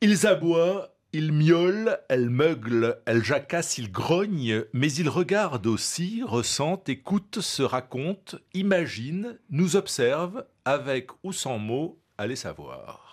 Ils 0.00 0.28
aboient, 0.28 0.94
ils 1.12 1.32
miaulent, 1.32 1.98
elles 2.08 2.30
meuglent, 2.30 2.98
elles 3.04 3.24
jacassent, 3.24 3.78
ils 3.78 3.90
grognent, 3.90 4.62
mais 4.72 4.92
ils 4.92 5.08
regardent 5.08 5.66
aussi, 5.66 6.22
ressentent, 6.22 6.88
écoutent, 6.88 7.40
se 7.40 7.64
racontent, 7.64 8.36
imaginent, 8.54 9.40
nous 9.50 9.74
observent, 9.74 10.44
avec 10.64 11.08
ou 11.24 11.32
sans 11.32 11.58
mots, 11.58 11.98
allez 12.16 12.36
savoir. 12.36 13.08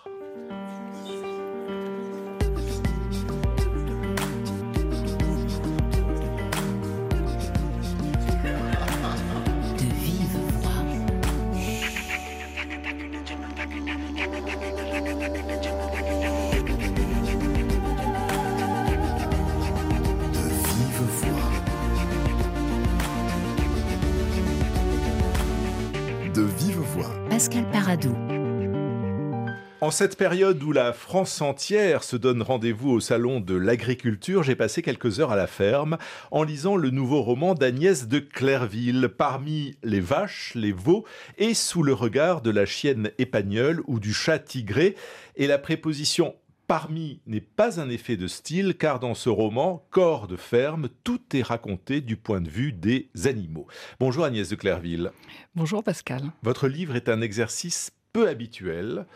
Pascal 27.36 27.70
Paradou. 27.70 28.16
En 29.82 29.90
cette 29.90 30.16
période 30.16 30.62
où 30.62 30.72
la 30.72 30.94
France 30.94 31.42
entière 31.42 32.02
se 32.02 32.16
donne 32.16 32.40
rendez-vous 32.40 32.92
au 32.92 32.98
salon 32.98 33.40
de 33.40 33.54
l'agriculture, 33.54 34.42
j'ai 34.42 34.56
passé 34.56 34.80
quelques 34.80 35.20
heures 35.20 35.32
à 35.32 35.36
la 35.36 35.46
ferme 35.46 35.98
en 36.30 36.44
lisant 36.44 36.76
le 36.76 36.88
nouveau 36.88 37.20
roman 37.20 37.52
d'Agnès 37.52 38.08
de 38.08 38.20
Clairville, 38.20 39.10
parmi 39.14 39.76
les 39.82 40.00
vaches, 40.00 40.52
les 40.54 40.72
veaux 40.72 41.04
et 41.36 41.52
sous 41.52 41.82
le 41.82 41.92
regard 41.92 42.40
de 42.40 42.48
la 42.48 42.64
chienne 42.64 43.10
épagnole 43.18 43.82
ou 43.86 44.00
du 44.00 44.14
chat 44.14 44.38
tigré. 44.38 44.94
Et 45.36 45.46
la 45.46 45.58
préposition 45.58 46.34
Parmi 46.66 47.20
n'est 47.26 47.40
pas 47.40 47.80
un 47.80 47.88
effet 47.88 48.16
de 48.16 48.26
style 48.26 48.74
car 48.76 48.98
dans 48.98 49.14
ce 49.14 49.28
roman, 49.28 49.86
Corps 49.90 50.26
de 50.26 50.34
ferme, 50.34 50.88
tout 51.04 51.20
est 51.32 51.42
raconté 51.42 52.00
du 52.00 52.16
point 52.16 52.40
de 52.40 52.50
vue 52.50 52.72
des 52.72 53.08
animaux. 53.24 53.68
Bonjour 54.00 54.24
Agnès 54.24 54.48
de 54.48 54.56
Clairville. 54.56 55.12
Bonjour 55.54 55.84
Pascal. 55.84 56.24
Votre 56.42 56.66
livre 56.66 56.96
est 56.96 57.08
un 57.08 57.20
exercice 57.20 57.92
peu 58.12 58.28
habituel 58.28 59.06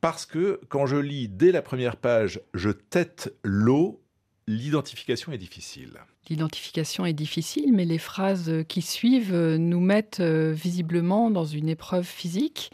parce 0.00 0.26
que 0.26 0.60
quand 0.68 0.86
je 0.86 0.96
lis 0.96 1.26
dès 1.28 1.50
la 1.50 1.60
première 1.60 1.96
page 1.96 2.40
Je 2.54 2.70
tête 2.70 3.34
l'eau, 3.42 4.00
l'identification 4.46 5.32
est 5.32 5.38
difficile. 5.38 5.98
L'identification 6.28 7.04
est 7.04 7.12
difficile, 7.12 7.72
mais 7.72 7.84
les 7.84 7.98
phrases 7.98 8.62
qui 8.68 8.80
suivent 8.80 9.34
nous 9.34 9.80
mettent 9.80 10.20
euh, 10.20 10.52
visiblement 10.52 11.32
dans 11.32 11.44
une 11.44 11.68
épreuve 11.68 12.06
physique. 12.06 12.70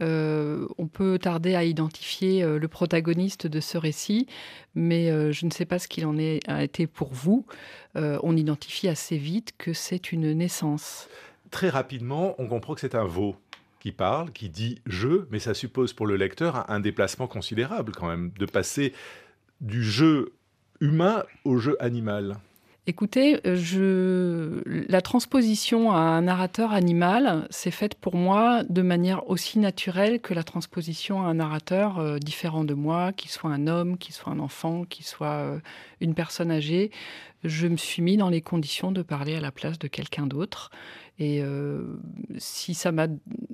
Euh, 0.00 0.66
on 0.78 0.86
peut 0.86 1.18
tarder 1.18 1.54
à 1.54 1.64
identifier 1.64 2.42
euh, 2.42 2.58
le 2.58 2.68
protagoniste 2.68 3.46
de 3.46 3.60
ce 3.60 3.76
récit, 3.78 4.26
mais 4.74 5.10
euh, 5.10 5.32
je 5.32 5.46
ne 5.46 5.50
sais 5.50 5.66
pas 5.66 5.78
ce 5.78 5.88
qu'il 5.88 6.06
en 6.06 6.16
est, 6.18 6.40
a 6.48 6.62
été 6.62 6.86
pour 6.86 7.12
vous. 7.12 7.44
on 7.94 8.36
identifie 8.36 8.88
assez 8.88 9.16
vite 9.16 9.52
que 9.58 9.72
c'est 9.72 10.12
une 10.12 10.32
naissance. 10.32 11.08
Très 11.50 11.68
rapidement, 11.68 12.34
on 12.38 12.46
comprend 12.46 12.74
que 12.74 12.80
c'est 12.80 12.94
un 12.94 13.04
veau 13.04 13.36
qui 13.80 13.92
parle, 13.92 14.30
qui 14.30 14.48
dit 14.48 14.80
je, 14.86 15.26
mais 15.30 15.38
ça 15.38 15.54
suppose 15.54 15.92
pour 15.92 16.06
le 16.06 16.16
lecteur 16.16 16.70
un 16.70 16.80
déplacement 16.80 17.26
considérable 17.26 17.92
quand 17.92 18.08
même, 18.08 18.30
de 18.38 18.46
passer 18.46 18.92
du 19.60 19.82
jeu 19.82 20.32
humain 20.80 21.24
au 21.44 21.58
jeu 21.58 21.76
animal. 21.80 22.36
Écoutez, 22.90 23.38
la 23.44 25.00
transposition 25.00 25.92
à 25.92 25.98
un 25.98 26.22
narrateur 26.22 26.72
animal, 26.72 27.46
c'est 27.48 27.70
faite 27.70 27.94
pour 27.94 28.16
moi 28.16 28.64
de 28.68 28.82
manière 28.82 29.30
aussi 29.30 29.60
naturelle 29.60 30.20
que 30.20 30.34
la 30.34 30.42
transposition 30.42 31.22
à 31.22 31.26
un 31.26 31.34
narrateur 31.34 32.00
euh, 32.00 32.18
différent 32.18 32.64
de 32.64 32.74
moi, 32.74 33.12
qu'il 33.12 33.30
soit 33.30 33.50
un 33.50 33.68
homme, 33.68 33.96
qu'il 33.96 34.12
soit 34.12 34.32
un 34.32 34.40
enfant, 34.40 34.82
qu'il 34.82 35.04
soit 35.04 35.28
euh, 35.28 35.60
une 36.00 36.14
personne 36.14 36.50
âgée. 36.50 36.90
Je 37.44 37.68
me 37.68 37.76
suis 37.76 38.02
mis 38.02 38.16
dans 38.16 38.28
les 38.28 38.40
conditions 38.40 38.90
de 38.90 39.02
parler 39.02 39.36
à 39.36 39.40
la 39.40 39.52
place 39.52 39.78
de 39.78 39.86
quelqu'un 39.86 40.26
d'autre. 40.26 40.72
Et 41.22 41.44
si 42.38 42.72
ça 42.72 42.92
m'a 42.92 43.06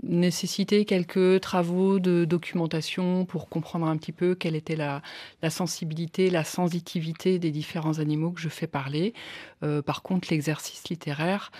nécessité 0.05 0.85
quelques 0.85 1.41
travaux 1.41 1.99
de 1.99 2.25
documentation 2.25 3.25
pour 3.25 3.49
comprendre 3.49 3.87
un 3.87 3.97
petit 3.97 4.13
peu 4.13 4.35
quelle 4.35 4.55
était 4.55 4.77
la, 4.77 5.03
la 5.43 5.51
sensibilité, 5.51 6.31
la 6.31 6.45
sensitivité 6.45 7.39
des 7.39 7.51
différents 7.51 7.99
animaux 7.99 8.31
que 8.31 8.41
je 8.41 8.49
fais 8.49 8.67
parler, 8.67 9.15
euh, 9.63 9.83
par 9.83 10.03
contre, 10.03 10.29
l'exercice 10.31 10.89
littéraire, 10.89 11.51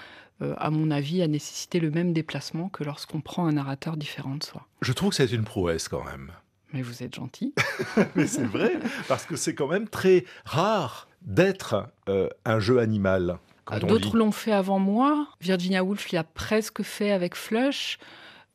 euh, 0.43 0.55
à 0.59 0.71
mon 0.71 0.91
avis, 0.91 1.23
a 1.23 1.29
nécessité 1.29 1.81
le 1.81 1.91
même 1.91 2.13
déplacement 2.13 2.69
que 2.69 2.85
lorsqu'on 2.85 3.21
prend 3.21 3.47
un 3.47 3.53
narrateur 3.53 3.97
différent 3.97 4.37
de 4.37 4.45
soi. 4.45 4.67
Je 4.83 4.93
trouve 4.93 5.11
que 5.11 5.17
c'est 5.17 5.33
une 5.33 5.45
prouesse 5.45 5.89
quand 5.89 6.05
même. 6.05 6.31
Mais 6.73 6.83
vous 6.83 7.03
êtes 7.03 7.15
gentil. 7.15 7.55
Mais 8.17 8.27
c'est 8.27 8.45
vrai, 8.45 8.73
parce 9.09 9.25
que 9.25 9.37
c'est 9.37 9.55
quand 9.55 9.69
même 9.69 9.89
très 9.89 10.25
rare 10.45 11.09
d'être 11.23 11.89
euh, 12.09 12.29
un 12.45 12.61
jeu 12.61 12.79
animal. 12.79 13.39
D'autres 13.81 14.17
l'ont 14.17 14.33
fait 14.33 14.53
avant 14.53 14.79
moi. 14.79 15.27
Virginia 15.41 15.83
Woolf 15.83 16.13
l'a 16.13 16.25
presque 16.25 16.83
fait 16.83 17.11
avec 17.11 17.35
Flush. 17.35 17.99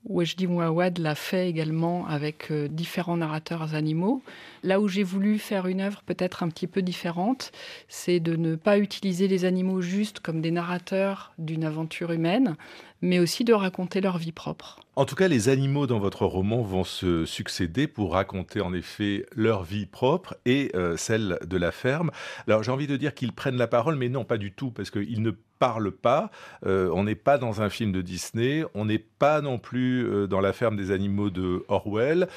Wajdi 0.05 0.47
Mouawad 0.47 0.97
l'a 0.97 1.13
fait 1.13 1.47
également 1.47 2.07
avec 2.07 2.49
euh, 2.49 2.67
différents 2.67 3.17
narrateurs 3.17 3.75
animaux. 3.75 4.23
Là 4.63 4.79
où 4.79 4.87
j'ai 4.87 5.03
voulu 5.03 5.37
faire 5.37 5.67
une 5.67 5.79
œuvre 5.79 6.01
peut-être 6.03 6.41
un 6.41 6.49
petit 6.49 6.65
peu 6.65 6.81
différente, 6.81 7.51
c'est 7.87 8.19
de 8.19 8.35
ne 8.35 8.55
pas 8.55 8.79
utiliser 8.79 9.27
les 9.27 9.45
animaux 9.45 9.81
juste 9.81 10.19
comme 10.19 10.41
des 10.41 10.49
narrateurs 10.49 11.33
d'une 11.37 11.63
aventure 11.63 12.11
humaine, 12.11 12.55
mais 13.01 13.19
aussi 13.19 13.43
de 13.43 13.53
raconter 13.53 14.01
leur 14.01 14.17
vie 14.17 14.31
propre. 14.31 14.79
En 14.95 15.05
tout 15.05 15.15
cas, 15.15 15.27
les 15.27 15.49
animaux 15.49 15.87
dans 15.87 15.99
votre 15.99 16.25
roman 16.25 16.61
vont 16.61 16.83
se 16.83 17.25
succéder 17.25 17.87
pour 17.87 18.13
raconter 18.13 18.61
en 18.61 18.73
effet 18.73 19.25
leur 19.35 19.63
vie 19.63 19.85
propre 19.85 20.35
et 20.45 20.71
euh, 20.75 20.97
celle 20.97 21.39
de 21.45 21.57
la 21.57 21.71
ferme. 21.71 22.11
Alors 22.47 22.63
j'ai 22.63 22.71
envie 22.71 22.87
de 22.87 22.97
dire 22.97 23.13
qu'ils 23.13 23.33
prennent 23.33 23.57
la 23.57 23.67
parole, 23.67 23.95
mais 23.95 24.09
non, 24.09 24.25
pas 24.25 24.37
du 24.37 24.51
tout, 24.51 24.71
parce 24.71 24.91
qu'ils 24.91 25.21
ne 25.21 25.31
parle 25.59 25.91
pas. 25.91 26.31
Euh, 26.65 26.89
on 26.93 27.03
n'est 27.03 27.15
pas 27.15 27.37
dans 27.37 27.61
un 27.61 27.69
film 27.69 27.91
de 27.91 28.01
Disney. 28.01 28.65
On 28.73 28.85
n'est 28.85 28.99
pas 28.99 29.41
non 29.41 29.59
plus 29.59 30.05
euh, 30.05 30.27
dans 30.27 30.41
la 30.41 30.53
ferme 30.53 30.75
des 30.75 30.91
animaux 30.91 31.29
de 31.29 31.63
Orwell. 31.67 32.27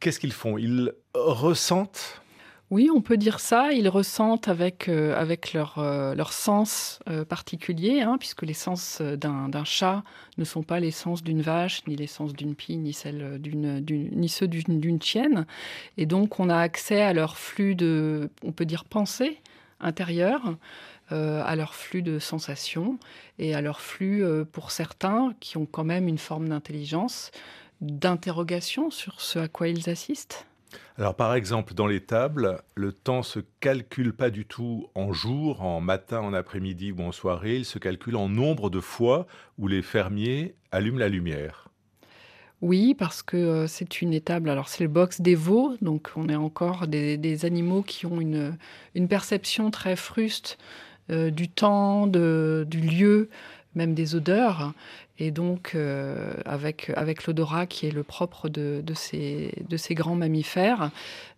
Qu'est-ce 0.00 0.18
qu'ils 0.18 0.32
font? 0.32 0.58
Ils 0.58 0.92
ressentent 1.14 2.21
oui, 2.72 2.90
on 2.92 3.00
peut 3.02 3.16
dire 3.16 3.38
ça. 3.38 3.72
Ils 3.72 3.88
ressentent 3.88 4.48
avec, 4.48 4.88
euh, 4.88 5.14
avec 5.14 5.52
leur, 5.52 6.32
sens 6.32 6.98
particulier, 7.28 8.00
hein, 8.00 8.16
puisque 8.18 8.42
les 8.42 8.54
sens 8.54 9.00
d'un 9.00 9.64
chat 9.64 10.02
ne 10.38 10.44
sont 10.44 10.62
pas 10.62 10.80
les 10.80 10.90
sens 10.90 11.22
d'une 11.22 11.42
vache, 11.42 11.86
ni 11.86 11.94
les 11.94 12.06
sens 12.06 12.32
d'une 12.32 12.54
pie, 12.54 12.78
ni, 12.78 12.92
celle 12.92 13.40
d'une, 13.40 13.84
ni 13.86 14.28
ceux 14.28 14.48
d'une 14.48 15.00
chienne. 15.02 15.46
Et 15.98 16.06
donc, 16.06 16.40
on 16.40 16.48
a 16.48 16.56
accès 16.56 17.02
à 17.02 17.12
leur 17.12 17.36
flux 17.36 17.74
de, 17.74 18.30
on 18.42 18.52
peut 18.52 18.64
dire, 18.64 18.84
pensée 18.84 19.38
intérieure. 19.78 20.56
Euh, 21.12 21.42
à 21.44 21.56
leur 21.56 21.74
flux 21.74 22.00
de 22.00 22.18
sensations 22.18 22.98
et 23.38 23.54
à 23.54 23.60
leur 23.60 23.82
flux, 23.82 24.24
euh, 24.24 24.44
pour 24.50 24.70
certains, 24.70 25.34
qui 25.40 25.58
ont 25.58 25.66
quand 25.66 25.84
même 25.84 26.08
une 26.08 26.16
forme 26.16 26.48
d'intelligence, 26.48 27.32
d'interrogation 27.82 28.90
sur 28.90 29.20
ce 29.20 29.40
à 29.40 29.48
quoi 29.48 29.68
ils 29.68 29.90
assistent. 29.90 30.46
Alors 30.98 31.14
par 31.14 31.34
exemple, 31.34 31.74
dans 31.74 31.86
les 31.86 32.00
tables, 32.00 32.62
le 32.74 32.92
temps 32.92 33.22
se 33.22 33.40
calcule 33.60 34.12
pas 34.12 34.30
du 34.30 34.46
tout 34.46 34.88
en 34.94 35.12
jour, 35.12 35.62
en 35.62 35.80
matin, 35.80 36.20
en 36.20 36.34
après-midi 36.34 36.92
ou 36.92 37.00
en 37.02 37.12
soirée, 37.12 37.56
il 37.56 37.64
se 37.64 37.78
calcule 37.78 38.16
en 38.16 38.28
nombre 38.28 38.70
de 38.70 38.80
fois 38.80 39.26
où 39.58 39.68
les 39.68 39.82
fermiers 39.82 40.54
allument 40.70 40.98
la 40.98 41.08
lumière. 41.08 41.68
Oui, 42.62 42.94
parce 42.94 43.22
que 43.24 43.36
euh, 43.36 43.66
c'est 43.66 44.02
une 44.02 44.12
étable. 44.12 44.48
Alors, 44.48 44.68
c'est 44.68 44.84
le 44.84 44.88
box 44.88 45.20
des 45.20 45.34
veaux, 45.34 45.76
donc 45.82 46.10
on 46.14 46.28
est 46.28 46.36
encore 46.36 46.86
des, 46.86 47.44
animaux 47.44 47.82
qui 47.82 48.06
ont 48.06 48.20
une, 48.20 48.56
une 48.94 49.08
perception 49.08 49.72
très 49.72 49.96
fruste 49.96 50.58
euh, 51.10 51.30
du 51.30 51.48
temps, 51.48 52.06
du 52.06 52.80
lieu, 52.80 53.28
même 53.74 53.94
des 53.94 54.14
odeurs. 54.14 54.72
Et 55.18 55.30
donc, 55.30 55.72
euh, 55.74 56.34
avec, 56.44 56.90
avec 56.96 57.26
l'odorat 57.26 57.66
qui 57.66 57.86
est 57.86 57.90
le 57.90 58.02
propre 58.02 58.48
de, 58.48 58.82
ces, 58.94 59.52
de 59.68 59.76
ces 59.76 59.94
grands 59.94 60.14
mammifères, 60.14 60.90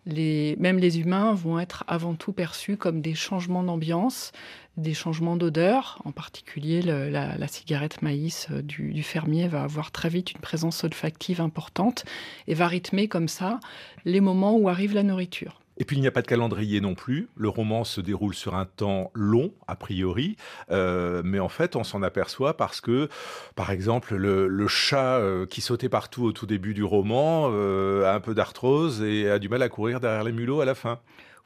les, 0.05 0.55
même 0.59 0.77
les 0.77 0.99
humains 0.99 1.33
vont 1.33 1.59
être 1.59 1.83
avant 1.87 2.15
tout 2.15 2.31
perçus 2.31 2.77
comme 2.77 3.01
des 3.01 3.15
changements 3.15 3.63
d'ambiance, 3.63 4.31
des 4.77 4.93
changements 4.93 5.35
d'odeur. 5.35 6.01
En 6.05 6.11
particulier, 6.11 6.81
la, 6.81 7.47
cigarette 7.47 8.01
maïs 8.01 8.47
euh, 8.51 8.61
du, 8.61 9.03
fermier 9.03 9.47
va 9.47 9.63
avoir 9.63 9.91
très 9.91 10.09
vite 10.09 10.31
une 10.31 10.41
présence 10.41 10.83
olfactive 10.83 11.41
importante 11.41 12.05
et 12.47 12.53
va 12.53 12.67
rythmer 12.67 13.07
comme 13.07 13.27
ça 13.27 13.59
les 14.05 14.21
moments 14.21 14.55
où 14.55 14.69
arrive 14.69 14.93
la 14.93 15.03
nourriture. 15.03 15.61
Et 15.77 15.85
puis 15.85 15.97
il 15.97 16.01
n'y 16.01 16.07
a 16.07 16.11
pas 16.11 16.21
de 16.21 16.27
calendrier 16.27 16.79
non 16.79 16.95
plus. 16.95 17.27
Le 17.35 17.49
roman 17.49 17.83
se 17.83 17.99
déroule 18.01 18.33
sur 18.33 18.55
un 18.55 18.65
temps 18.65 19.11
long, 19.13 19.51
a 19.67 19.75
priori, 19.75 20.37
euh, 20.71 21.21
mais 21.25 21.39
en 21.39 21.49
fait 21.49 21.75
on 21.75 21.83
s'en 21.83 22.01
aperçoit 22.01 22.55
parce 22.55 22.81
que, 22.81 23.09
par 23.55 23.71
exemple, 23.71 24.15
le, 24.15 24.67
chat 24.67 25.17
euh, 25.17 25.45
qui 25.45 25.61
sautait 25.61 25.89
partout 25.89 26.23
au 26.23 26.31
tout 26.31 26.45
début 26.45 26.73
du 26.73 26.83
roman 26.83 27.49
euh, 27.51 28.05
a 28.05 28.15
un 28.15 28.19
peu 28.19 28.33
d'arthrose 28.33 29.03
et 29.03 29.29
a 29.29 29.37
du 29.37 29.47
mal 29.47 29.61
à 29.61 29.69
courir 29.69 29.99
derrière 29.99 30.23
les 30.23 30.31
mulots 30.31 30.61
à 30.61 30.65
la 30.65 30.75
fin. 30.75 30.99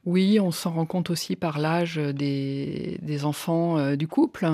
Oui, 0.05 0.39
on 0.39 0.51
s'en 0.51 0.71
rend 0.71 0.85
compte 0.85 1.09
aussi 1.09 1.35
par 1.35 1.59
l'âge 1.59 1.97
des, 1.97 3.19
enfants 3.23 3.95
du 3.95 4.07
couple. 4.07 4.47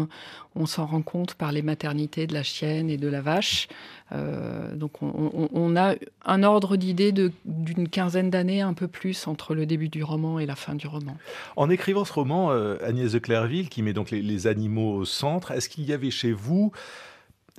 On 0.55 0.65
s'en 0.65 0.87
rend 0.87 1.03
compte 1.03 1.35
par 1.35 1.51
les 1.51 1.61
maternités 1.61 2.25
de 2.25 2.33
la 2.33 2.41
chienne 2.41 2.89
et 2.89 2.97
de 2.97 3.07
la 3.07 3.21
vache. 3.21 3.67
Euh, 4.11 4.75
donc 4.75 5.01
on, 5.01 5.75
a 5.75 5.95
un 6.25 6.43
ordre 6.43 6.75
d'idée 6.75 7.11
d'une 7.11 7.89
quinzaine 7.89 8.29
d'années, 8.29 8.61
un 8.61 8.73
peu 8.73 8.87
plus, 8.87 9.27
entre 9.27 9.55
le 9.55 9.65
début 9.65 9.89
du 9.89 10.03
roman 10.03 10.37
et 10.37 10.45
la 10.45 10.55
fin 10.55 10.75
du 10.75 10.87
roman. 10.87 11.17
En 11.55 11.69
écrivant 11.69 12.05
ce 12.05 12.13
roman, 12.13 12.51
euh, 12.51 12.77
Agnès 12.83 13.11
de 13.11 13.19
Clairville, 13.19 13.69
qui 13.69 13.81
met 13.81 13.93
donc 13.93 14.11
les, 14.11 14.47
animaux 14.47 14.93
au 14.93 15.05
centre, 15.05 15.51
est-ce 15.51 15.69
qu'il 15.69 15.85
y 15.85 15.93
avait 15.93 16.11
chez 16.11 16.31
vous 16.31 16.71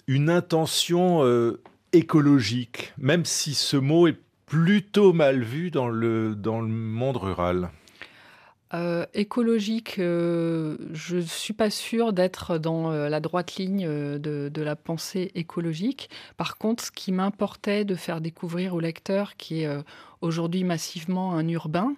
une 0.07 0.31
intention 0.31 1.25
écologique, 1.93 2.93
même 2.97 3.25
si 3.25 3.55
ce 3.55 3.77
mot 3.77 4.07
est 4.07 4.19
plutôt 4.47 5.13
mal 5.13 5.43
vu 5.43 5.73
dans 5.73 5.89
le, 5.89 6.37
dans 6.37 6.61
le 6.61 6.69
monde 6.69 7.17
rural? 7.17 7.71
Euh, 8.75 9.07
écologique, 9.15 10.01
euh, 10.01 10.77
je 10.93 11.19
ne 11.19 11.23
suis 11.23 11.53
pas 11.53 11.71
sûre 11.71 12.13
d'être 12.13 12.59
dans 12.59 12.91
euh, 12.91 13.09
la 13.09 13.21
droite 13.21 13.55
ligne 13.55 13.87
de, 13.87 14.51
de, 14.53 14.63
la 14.63 14.75
pensée 14.75 15.31
écologique. 15.37 16.11
Par 16.37 16.59
contre, 16.59 16.83
ce 16.85 16.91
qui 16.91 17.13
m'importait 17.13 17.85
de 17.85 17.95
faire 17.95 18.21
découvrir 18.21 18.75
au 18.75 18.81
lecteur, 18.81 19.37
qui 19.37 19.63
est 19.63 19.69
aujourd'hui 20.21 20.65
massivement 20.65 21.35
un 21.35 21.47
urbain, 21.49 21.95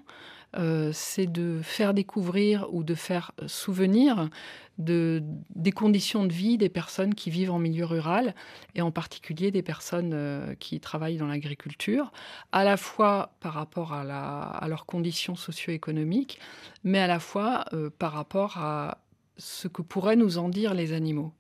euh, 0.57 0.91
c'est 0.95 1.27
de 1.27 1.61
faire 1.63 1.93
découvrir 1.93 2.67
ou 2.73 2.83
de 2.83 2.95
faire 2.95 3.33
souvenir 3.47 4.31
de, 4.79 5.23
des 5.55 5.73
conditions 5.73 6.25
de 6.25 6.33
vie 6.33 6.57
des 6.57 6.69
personnes 6.69 7.15
qui 7.15 7.31
vivent 7.31 7.51
en 7.51 7.59
milieu 7.59 7.85
rural 7.85 8.35
et 8.75 8.81
en 8.81 8.91
particulier 8.91 9.51
des 9.51 9.63
personnes 9.63 10.13
euh, 10.15 10.55
qui 10.55 10.81
travaillent 10.81 11.17
dans 11.17 11.27
l'agriculture, 11.27 12.13
à 12.53 12.65
la 12.65 12.77
fois 12.77 13.35
par 13.41 13.55
rapport 13.55 13.93
à, 13.93 14.67
leurs 14.69 14.87
conditions 14.87 15.37
socio-économiques, 15.37 16.39
mais 16.85 17.01
à 17.01 17.07
la 17.07 17.19
fois 17.19 17.65
euh, 17.73 17.91
par 17.91 18.13
rapport 18.13 18.57
à 18.59 18.99
ce 19.37 19.69
que 19.69 19.83
pourraient 19.83 20.17
nous 20.17 20.39
en 20.39 20.49
dire 20.49 20.75
les 20.75 20.93
animaux. 20.93 21.33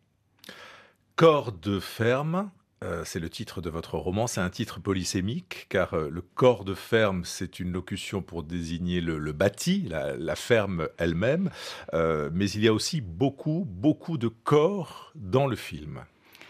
Corps 1.16 1.52
de 1.52 1.80
ferme, 1.80 2.50
euh, 2.84 3.02
c'est 3.04 3.18
le 3.18 3.28
titre 3.28 3.60
de 3.60 3.70
votre 3.70 3.98
roman. 3.98 4.26
C'est 4.26 4.40
un 4.40 4.50
titre 4.50 4.80
polysémique, 4.80 5.66
car 5.68 5.94
euh, 5.94 6.08
le 6.10 6.20
corps 6.20 6.64
de 6.64 6.74
ferme, 6.74 7.24
c'est 7.24 7.58
une 7.58 7.72
locution 7.72 8.22
pour 8.22 8.44
désigner 8.44 9.00
le, 9.00 9.32
bâti, 9.32 9.88
la, 9.88 10.36
ferme 10.36 10.88
elle-même. 10.96 11.50
Euh, 11.94 12.30
mais 12.32 12.48
il 12.50 12.62
y 12.62 12.68
a 12.68 12.72
aussi 12.72 13.00
beaucoup, 13.00 13.66
beaucoup 13.68 14.16
de 14.16 14.28
corps 14.28 15.12
dans 15.16 15.46
le 15.46 15.56
film 15.56 16.00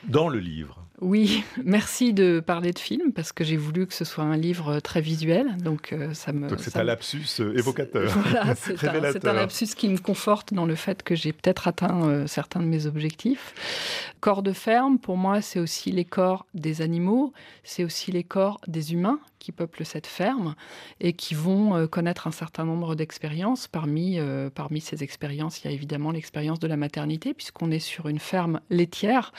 dans 0.07 0.29
le 0.29 0.39
livre. 0.39 0.87
Oui, 1.01 1.43
merci 1.65 2.13
de 2.13 2.39
parler 2.39 2.73
de 2.73 2.79
film 2.79 3.13
parce 3.13 3.33
que 3.33 3.43
j'ai 3.43 3.57
voulu 3.57 3.85
que 3.87 3.95
ce 3.95 4.05
soit 4.05 4.23
un 4.23 4.37
livre 4.37 4.79
très 4.79 5.01
visuel, 5.01 5.57
donc 5.57 5.93
ça 6.13 6.33
me. 6.33 6.49
Donc 6.49 6.61
c'est 6.61 6.77
un 6.77 6.85
lapsus 6.85 7.41
évocateur, 7.41 8.09
voilà, 8.25 8.55
c'est 8.55 8.85
un, 9.27 9.33
lapsus 9.33 9.75
qui 9.77 9.89
me 9.89 9.99
conforte 9.99 10.55
dans 10.55 10.67
le 10.67 10.77
fait 10.77 11.03
que 11.03 11.17
j'ai 11.17 11.33
peut-être 11.33 11.67
atteint 11.67 12.29
certains 12.29 12.61
de 12.61 12.67
mes 12.67 12.87
objectifs. 12.87 13.98
Corps 14.21 14.43
de 14.43 14.53
ferme, 14.53 14.99
pour 14.99 15.17
moi, 15.17 15.41
c'est 15.41 15.61
aussi 15.61 15.93
les 15.93 16.05
corps 16.05 16.47
des 16.55 16.83
animaux, 16.83 17.33
c'est 17.63 17.85
aussi 17.85 18.11
les 18.11 18.25
corps 18.25 18.61
des 18.67 18.93
humains 18.93 19.21
qui 19.39 19.53
peuplent 19.53 19.85
cette 19.85 20.07
ferme 20.07 20.55
et 21.01 21.13
qui 21.13 21.35
vont 21.35 21.75
euh, 21.75 21.87
connaître 21.87 22.27
un 22.27 22.33
certain 22.33 22.65
nombre 22.65 22.95
d'expériences. 22.95 23.69
Parmi, 23.69 24.19
euh, 24.19 24.51
parmi 24.51 24.81
ces 24.81 25.03
expériences, 25.03 25.63
il 25.63 25.67
y 25.67 25.71
a 25.71 25.75
évidemment 25.75 26.11
l'expérience 26.11 26.59
de 26.59 26.67
la 26.67 26.77
maternité, 26.77 27.35
puisqu'on 27.35 27.71
est 27.71 27.79
sur 27.79 28.09
une 28.09 28.19
ferme 28.19 28.61
laitière 28.71 29.33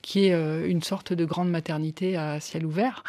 qui 0.00 0.26
est 0.26 0.32
euh, 0.32 0.66
une 0.68 0.82
sorte 0.82 1.12
de 1.12 1.24
grande 1.24 1.48
maternité 1.48 2.16
à 2.16 2.40
ciel 2.40 2.66
ouvert, 2.66 3.04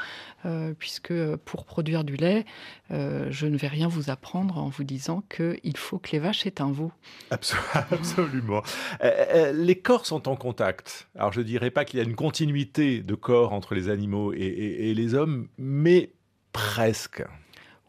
puisque 0.77 1.13
pour 1.45 1.63
produire 1.63 2.03
du 2.03 2.17
lait, 2.17 2.43
je 2.89 3.45
ne 3.47 3.55
vais 3.55 3.69
rien 3.69 3.87
vous 3.87 4.09
apprendre 4.09 4.57
en 4.57 4.67
vous 4.67 4.83
disant 4.83 5.23
qu'il 5.33 5.77
faut 5.77 5.99
que 5.99 6.11
les 6.11 6.19
vaches 6.19 6.45
aient 6.45 6.61
un 6.61 6.69
veau. 6.69 6.91
Absolument. 7.31 8.61
les 9.53 9.75
corps 9.75 10.05
sont 10.05 10.27
en 10.27 10.35
contact. 10.35 11.07
Alors 11.15 11.31
je 11.31 11.39
ne 11.39 11.45
dirais 11.45 11.71
pas 11.71 11.85
qu'il 11.85 11.99
y 11.99 12.01
a 12.01 12.05
une 12.05 12.17
continuité 12.17 12.99
de 12.99 13.15
corps 13.15 13.53
entre 13.53 13.73
les 13.73 13.87
animaux 13.87 14.33
et 14.33 14.93
les 14.93 15.13
hommes, 15.13 15.47
mais 15.57 16.11
Presque. 16.53 17.23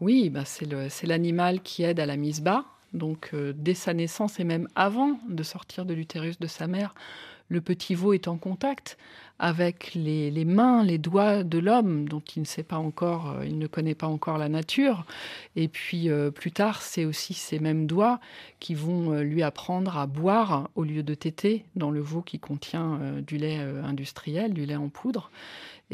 Oui, 0.01 0.31
bah 0.31 0.45
c'est 0.45 1.07
l'animal 1.07 1.61
qui 1.61 1.85
aide 1.85 2.01
à 2.01 2.07
la 2.07 2.17
mise 2.17 2.41
bas. 2.41 2.65
Donc, 2.95 3.31
euh, 3.35 3.53
dès 3.55 3.75
sa 3.75 3.93
naissance 3.93 4.41
et 4.41 4.45
même 4.45 4.69
avant 4.75 5.19
de 5.29 5.43
sortir 5.43 5.85
de 5.85 5.95
l'utérus 5.95 6.39
de 6.39 6.47
sa 6.47 6.67
mère, 6.67 6.95
le 7.49 7.61
petit 7.61 7.95
veau 7.95 8.13
est 8.15 8.27
en 8.27 8.39
contact 8.39 8.97
avec 9.39 9.93
les, 9.95 10.45
mains, 10.45 10.85
les 10.85 10.97
doigts 10.97 11.43
de 11.43 11.59
l'homme 11.59 12.09
dont 12.09 12.23
il 12.37 12.41
ne 12.41 12.47
sait 12.47 12.63
pas 12.63 12.79
encore, 12.79 13.33
euh, 13.33 13.47
il 13.47 13.59
ne 13.59 13.67
connaît 13.67 13.97
pas 13.97 14.07
encore 14.07 14.39
la 14.39 14.49
nature. 14.49 15.05
Et 15.57 15.69
puis 15.69 16.09
euh, 16.09 16.31
plus 16.31 16.53
tard, 16.53 16.83
c'est 16.83 17.05
aussi 17.05 17.35
ces 17.35 17.59
mêmes 17.59 17.87
doigts 17.87 18.21
qui 18.61 18.75
vont 18.75 19.21
lui 19.21 19.43
apprendre 19.43 19.99
à 19.99 20.07
boire 20.07 20.71
au 20.77 20.85
lieu 20.85 21.03
de 21.03 21.15
téter 21.15 21.65
dans 21.77 21.91
le 21.91 22.01
veau 22.01 22.23
qui 22.23 22.39
contient 22.39 23.01
du 23.27 23.37
lait 23.37 23.59
industriel, 23.59 24.55
du 24.55 24.65
lait 24.65 24.77
en 24.77 24.89
poudre. 24.89 25.31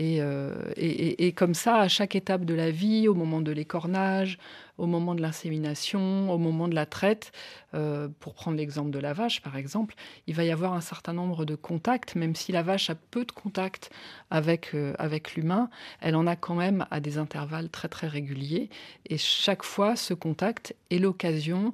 Euh, 0.01 0.73
et, 0.77 1.33
comme 1.33 1.55
ça, 1.55 1.77
à 1.77 1.89
chaque 1.89 2.15
étape 2.15 2.45
de 2.45 2.55
la 2.55 2.71
vie, 2.71 3.09
au 3.09 3.15
moment 3.15 3.41
de 3.41 3.53
l'écornage, 3.53 4.39
au 4.79 4.87
moment 4.87 5.15
de 5.15 5.21
l'insémination, 5.21 6.33
au 6.33 6.39
moment 6.39 6.69
de 6.69 6.75
la 6.75 6.87
traite, 6.87 7.33
euh, 7.75 8.09
pour 8.21 8.35
prendre 8.35 8.57
l'exemple 8.57 8.91
de 8.91 8.99
la 8.99 9.13
vache 9.13 9.43
par 9.43 9.57
exemple, 9.57 9.95
il 10.27 10.35
va 10.35 10.45
y 10.45 10.51
avoir 10.51 10.73
un 10.73 10.81
certain 10.81 11.13
nombre 11.13 11.45
de 11.45 11.55
contacts, 11.55 12.15
même 12.15 12.35
si 12.35 12.51
la 12.51 12.63
vache 12.63 12.89
a 12.89 12.95
peu 12.95 13.25
de 13.25 13.33
contacts 13.33 13.91
avec, 14.31 14.71
euh, 14.75 14.95
avec 14.99 15.35
l'humain, 15.35 15.69
elle 16.01 16.17
en 16.17 16.27
a 16.27 16.37
quand 16.37 16.55
même 16.55 16.87
à 16.91 17.01
des 17.01 17.19
intervalles 17.19 17.69
très 17.69 17.89
très 17.89 18.09
réguliers. 18.09 18.71
Et 19.07 19.19
chaque 19.19 19.63
fois, 19.63 19.97
ce 19.97 20.15
contact 20.15 20.75
est 20.91 20.99
l'occasion 20.99 21.73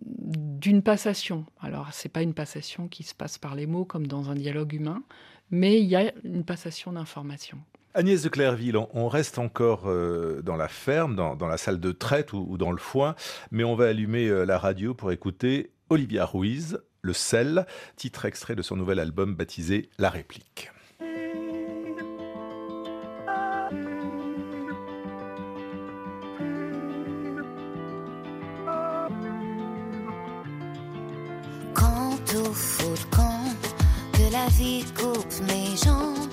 d'une 0.00 0.82
passation. 0.82 1.44
Alors, 1.60 1.88
c'est 1.92 2.08
pas 2.08 2.22
une 2.22 2.34
passation 2.34 2.88
qui 2.88 3.02
se 3.02 3.14
passe 3.14 3.38
par 3.38 3.54
les 3.54 3.66
mots 3.66 3.84
comme 3.84 4.06
dans 4.06 4.30
un 4.30 4.34
dialogue 4.34 4.72
humain, 4.72 5.02
mais 5.52 5.78
il 5.78 5.86
y 5.86 5.94
a 5.94 6.12
une 6.24 6.44
passation 6.44 6.92
d'informations. 6.92 7.58
Agnès 7.94 8.22
de 8.22 8.28
Clairville, 8.30 8.78
on 8.94 9.06
reste 9.06 9.38
encore 9.38 9.82
euh, 9.86 10.40
dans 10.42 10.56
la 10.56 10.68
ferme, 10.68 11.14
dans, 11.14 11.46
la 11.46 11.58
salle 11.58 11.78
de 11.78 11.92
traite 11.92 12.32
ou, 12.32 12.56
dans 12.56 12.72
le 12.72 12.78
foin, 12.78 13.14
mais 13.50 13.64
on 13.64 13.76
va 13.76 13.88
allumer 13.88 14.28
euh, 14.28 14.44
la 14.44 14.58
radio 14.58 14.94
pour 14.94 15.12
écouter 15.12 15.70
Olivia 15.90 16.24
Ruiz, 16.24 16.80
Le 17.02 17.12
sel, 17.12 17.66
titre 17.96 18.24
extrait 18.24 18.56
de 18.56 18.62
son 18.62 18.76
nouvel 18.76 18.98
album 18.98 19.34
baptisé 19.34 19.90
La 19.98 20.08
réplique. 20.08 20.71
Coupe 34.96 35.40
mes 35.48 35.76
jambes, 35.76 36.28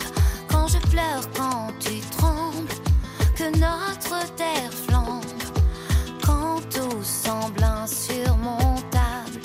quand 0.48 0.68
je 0.68 0.78
pleure, 0.90 1.24
quand 1.36 1.68
tu 1.80 2.00
trembles, 2.18 2.68
que 3.36 3.46
notre 3.58 4.36
terre 4.36 4.74
flambe, 4.88 5.24
quand 6.26 6.60
tout 6.70 7.04
semble 7.04 7.64
insurmontable, 7.64 9.42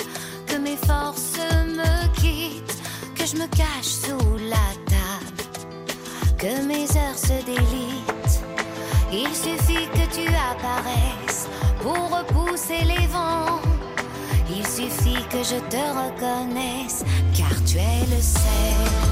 que 0.46 0.56
mes 0.56 0.76
forces 0.76 1.38
me 1.66 2.06
quittent, 2.20 2.78
que 3.14 3.24
je 3.26 3.36
me 3.36 3.46
cache 3.46 3.92
sous 4.04 4.36
la 4.38 4.68
table, 4.86 5.42
que 6.36 6.66
mes 6.66 6.86
heures 6.96 7.18
se 7.18 7.44
délitent. 7.44 8.42
Il 9.12 9.32
suffit 9.34 9.88
que 9.92 10.06
tu 10.12 10.26
apparaisses 10.50 11.48
pour 11.80 12.10
repousser 12.18 12.84
les 12.84 13.06
vents. 13.06 13.60
Il 14.50 14.66
suffit 14.66 15.24
que 15.30 15.42
je 15.42 15.58
te 15.70 15.82
reconnaisse, 16.02 17.04
tu 17.74 17.80
es 17.80 18.08
le 18.08 19.03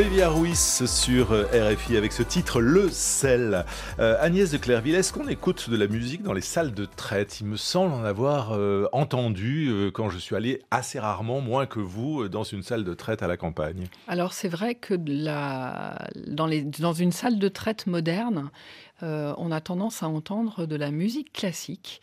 Olivia 0.00 0.30
Ruiz 0.30 0.86
sur 0.86 1.32
euh, 1.32 1.44
RFI 1.52 1.98
avec 1.98 2.12
ce 2.12 2.22
titre 2.22 2.62
Le 2.62 2.88
sel. 2.88 3.66
Euh, 3.98 4.16
Agnès 4.18 4.50
de 4.50 4.56
Clairville, 4.56 4.94
est-ce 4.94 5.12
qu'on 5.12 5.28
écoute 5.28 5.68
de 5.68 5.76
la 5.76 5.88
musique 5.88 6.22
dans 6.22 6.32
les 6.32 6.40
salles 6.40 6.72
de 6.72 6.86
traite? 6.86 7.42
Il 7.42 7.46
me 7.48 7.58
semble 7.58 7.92
en 7.92 8.02
avoir 8.02 8.52
euh, 8.52 8.88
entendu 8.92 9.90
quand 9.92 10.08
je 10.08 10.16
suis 10.16 10.34
allé 10.34 10.62
assez 10.70 10.98
rarement, 10.98 11.42
moins 11.42 11.66
que 11.66 11.80
vous, 11.80 12.30
dans 12.30 12.44
une 12.44 12.62
salle 12.62 12.82
de 12.82 12.94
traite 12.94 13.22
à 13.22 13.28
la 13.28 13.36
campagne. 13.36 13.88
Alors 14.08 14.32
c'est 14.32 14.48
vrai 14.48 14.74
que 14.74 14.94
dans 14.94 16.92
une 16.94 17.12
salle 17.12 17.38
de 17.38 17.48
traite 17.48 17.86
moderne, 17.86 18.50
on 19.02 19.50
a 19.50 19.60
tendance 19.60 20.02
à 20.02 20.08
entendre 20.08 20.66
de 20.66 20.76
la 20.76 20.90
musique 20.90 21.32
classique. 21.32 22.00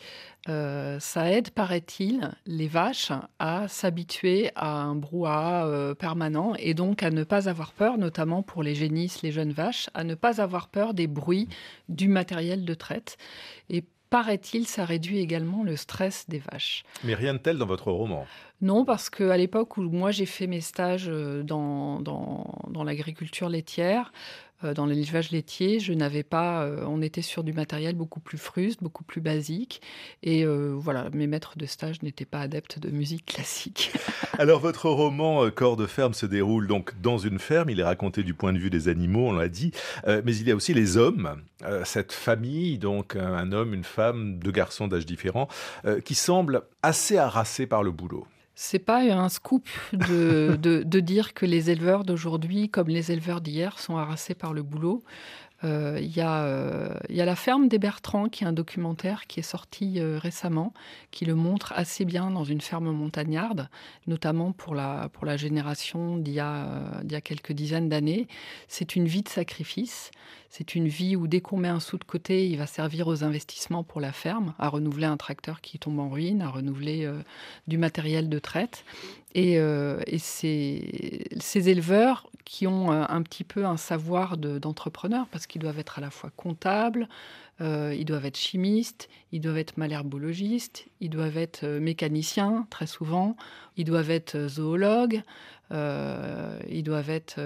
Euh, 0.50 0.98
ça 1.00 1.30
aide, 1.30 1.52
paraît-il, 1.52 2.32
les 2.46 2.68
vaches 2.68 3.12
à 3.38 3.68
s'habituer 3.68 4.52
à 4.56 4.82
un 4.82 4.96
brouhaha 4.96 5.66
euh, 5.66 5.94
permanent 5.94 6.54
et 6.58 6.74
donc 6.74 7.04
à 7.04 7.10
ne 7.10 7.24
pas 7.24 7.50
avoir 7.50 7.74
peur, 7.74 7.98
notamment 7.98 8.44
pour 8.44 8.64
les 8.64 8.74
génisses, 8.74 9.22
les 9.24 9.32
jeunes 9.32 9.52
vaches, 9.52 9.90
à 9.94 10.06
ne 10.06 10.16
pas 10.16 10.42
avoir 10.42 10.70
peur 10.70 10.94
des 10.94 11.08
bruits 11.08 11.50
du 11.90 12.08
matériel 12.08 12.64
de 12.64 12.74
traite. 12.74 13.18
Et 13.70 13.84
paraît-il, 14.10 14.68
ça 14.68 14.86
réduit 14.86 15.20
également 15.20 15.64
le 15.64 15.76
stress 15.76 16.30
des 16.30 16.40
vaches. 16.40 16.86
Mais 17.04 17.14
rien 17.14 17.34
de 17.34 17.40
tel 17.40 17.58
dans 17.58 17.66
votre 17.66 17.92
roman 17.92 18.26
Non, 18.62 18.86
parce 18.86 19.10
qu'à 19.10 19.36
l'époque 19.36 19.76
où 19.76 19.82
moi 19.82 20.12
j'ai 20.12 20.26
fait 20.26 20.48
mes 20.48 20.62
stages 20.62 21.10
euh, 21.10 21.44
dans, 21.44 22.00
dans 22.00 22.84
l'agriculture 22.86 23.50
laitière, 23.50 24.14
euh, 24.14 24.47
dans 24.64 24.86
l'élevage 24.86 25.32
laitier, 25.32 25.80
je 25.80 25.94
n'avais 25.94 26.24
pas. 26.24 26.64
Euh, 26.64 26.84
on 26.88 27.02
était 27.02 27.22
sur 27.22 27.44
du 27.44 27.54
matériel 27.54 27.96
beaucoup 27.96 28.20
plus 28.20 28.38
fruste, 28.38 28.82
beaucoup 28.82 29.04
plus 29.04 29.22
basique. 29.22 29.82
Et 30.24 30.46
euh, 30.46 30.74
voilà, 30.76 31.10
mes 31.14 31.28
maîtres 31.28 31.58
de 31.58 31.66
stage 31.66 32.02
n'étaient 32.02 32.26
pas 32.26 32.40
adeptes 32.40 32.80
de 32.80 32.90
musique 32.90 33.26
classique. 33.26 33.92
Alors, 34.40 34.60
votre 34.60 34.90
roman 34.90 35.50
Corps 35.52 35.78
de 35.78 35.86
ferme 35.86 36.14
se 36.14 36.26
déroule 36.26 36.68
donc 36.68 37.00
dans 37.02 37.18
une 37.18 37.40
ferme. 37.40 37.70
Il 37.70 37.80
est 37.80 37.84
raconté 37.84 38.24
du 38.24 38.34
point 38.34 38.52
de 38.52 38.58
vue 38.58 38.70
des 38.70 38.88
animaux, 38.88 39.28
on 39.28 39.34
l'a 39.34 39.50
dit. 39.50 39.72
mais 40.06 40.36
il 40.36 40.48
y 40.48 40.52
a 40.52 40.56
aussi 40.56 40.74
les 40.74 40.98
hommes, 40.98 41.42
cette 41.84 42.12
famille, 42.12 42.78
donc 42.78 43.16
un 43.16 43.52
homme, 43.52 43.74
une 43.74 43.84
femme, 43.84 44.40
deux 44.40 44.52
garçons 44.52 44.88
d'âge 44.88 45.06
différents, 45.06 45.48
qui 46.06 46.16
semblent 46.16 46.64
assez 46.84 47.18
harassés 47.18 47.68
par 47.68 47.84
le 47.84 47.92
boulot. 47.92 48.28
C'est 48.60 48.80
pas 48.80 49.02
un 49.02 49.30
scoop 49.30 49.70
de, 49.94 50.58
de, 50.60 51.00
dire 51.00 51.36
que 51.36 51.46
les 51.46 51.70
éleveurs 51.70 52.04
d'aujourd'hui, 52.04 52.70
comme 52.70 52.88
les 52.88 53.12
éleveurs 53.12 53.40
d'hier, 53.40 53.78
sont 53.78 53.98
harassés 53.98 54.34
par 54.34 54.52
le 54.52 54.64
boulot. 54.64 55.04
Euh, 55.64 56.00
il 56.02 56.10
y, 56.10 56.22
euh, 56.22 56.90
y, 57.10 57.22
a 57.22 57.26
La 57.26 57.36
ferme 57.36 57.68
des 57.68 57.78
Bertrands, 57.78 58.30
qui 58.30 58.44
est 58.44 58.48
un 58.48 58.54
documentaire 58.54 59.28
qui 59.28 59.42
est 59.42 59.44
sorti 59.44 60.00
euh, 60.00 60.18
récemment, 60.18 60.74
qui 61.12 61.26
le 61.26 61.36
montre 61.36 61.72
assez 61.76 62.04
bien 62.04 62.32
dans 62.32 62.46
une 62.46 62.62
ferme 62.62 62.90
montagnarde, 62.92 63.70
notamment 64.08 64.54
pour 64.54 64.74
la, 64.74 65.10
pour 65.14 65.26
la 65.26 65.38
génération 65.38 66.18
d'il 66.18 66.34
y, 66.34 66.38
y, 66.38 66.40
a 67.16 67.22
quelques 67.24 67.52
dizaines 67.52 67.90
d'années. 67.90 68.28
C'est 68.68 68.96
une 68.96 69.06
vie 69.06 69.22
de 69.22 69.30
sacrifice. 69.30 70.10
C'est 70.50 70.76
une 70.76 70.88
vie 70.88 71.16
où 71.16 71.28
dès 71.28 71.42
qu'on 71.42 71.58
met 71.58 71.68
un 71.68 71.80
sou 71.80 71.98
de 71.98 72.04
côté, 72.04 72.48
il 72.48 72.58
va 72.58 72.68
servir 72.68 73.08
aux 73.08 73.24
investissements 73.24 73.84
pour 73.84 74.02
la 74.02 74.12
ferme, 74.12 74.54
à 74.60 74.70
renouveler 74.70 75.06
un 75.06 75.18
tracteur 75.18 75.62
qui 75.62 75.78
tombe 75.78 76.00
en 76.00 76.10
ruine, 76.10 76.42
à 76.42 76.50
renouveler 76.50 77.12
du 77.68 77.78
matériel 77.78 78.30
de 78.30 78.40
traite. 78.40 78.86
Et, 79.36 79.56
et 79.56 80.18
ces, 80.20 81.26
ces, 81.40 81.70
éleveurs 81.70 82.30
qui 82.46 82.66
ont 82.66 82.92
un 82.92 83.22
petit 83.22 83.44
peu 83.44 83.66
un 83.66 83.78
savoir 83.78 84.38
d'entrepreneur, 84.38 85.28
parce 85.28 85.48
qu'ils 85.48 85.62
doivent 85.62 85.80
être 85.80 86.00
à 86.00 86.02
la 86.02 86.10
fois 86.10 86.32
comptables, 86.36 87.08
euh, 87.60 87.96
ils 87.98 88.06
doivent 88.06 88.26
être 88.26 88.38
chimistes, 88.38 89.10
ils 89.32 89.42
doivent 89.42 89.58
être 89.58 89.78
malherbologistes, 89.78 90.86
ils 91.00 91.10
doivent 91.10 91.38
être 91.38 91.64
euh, 91.64 91.80
mécaniciens 91.80 92.68
très 92.70 92.86
souvent, 92.86 93.36
ils 93.78 93.86
doivent 93.86 94.12
être 94.12 94.36
euh, 94.36 94.48
zoologues, 94.48 95.24
ils 95.72 96.84
doivent 96.84 97.10
être 97.10 97.42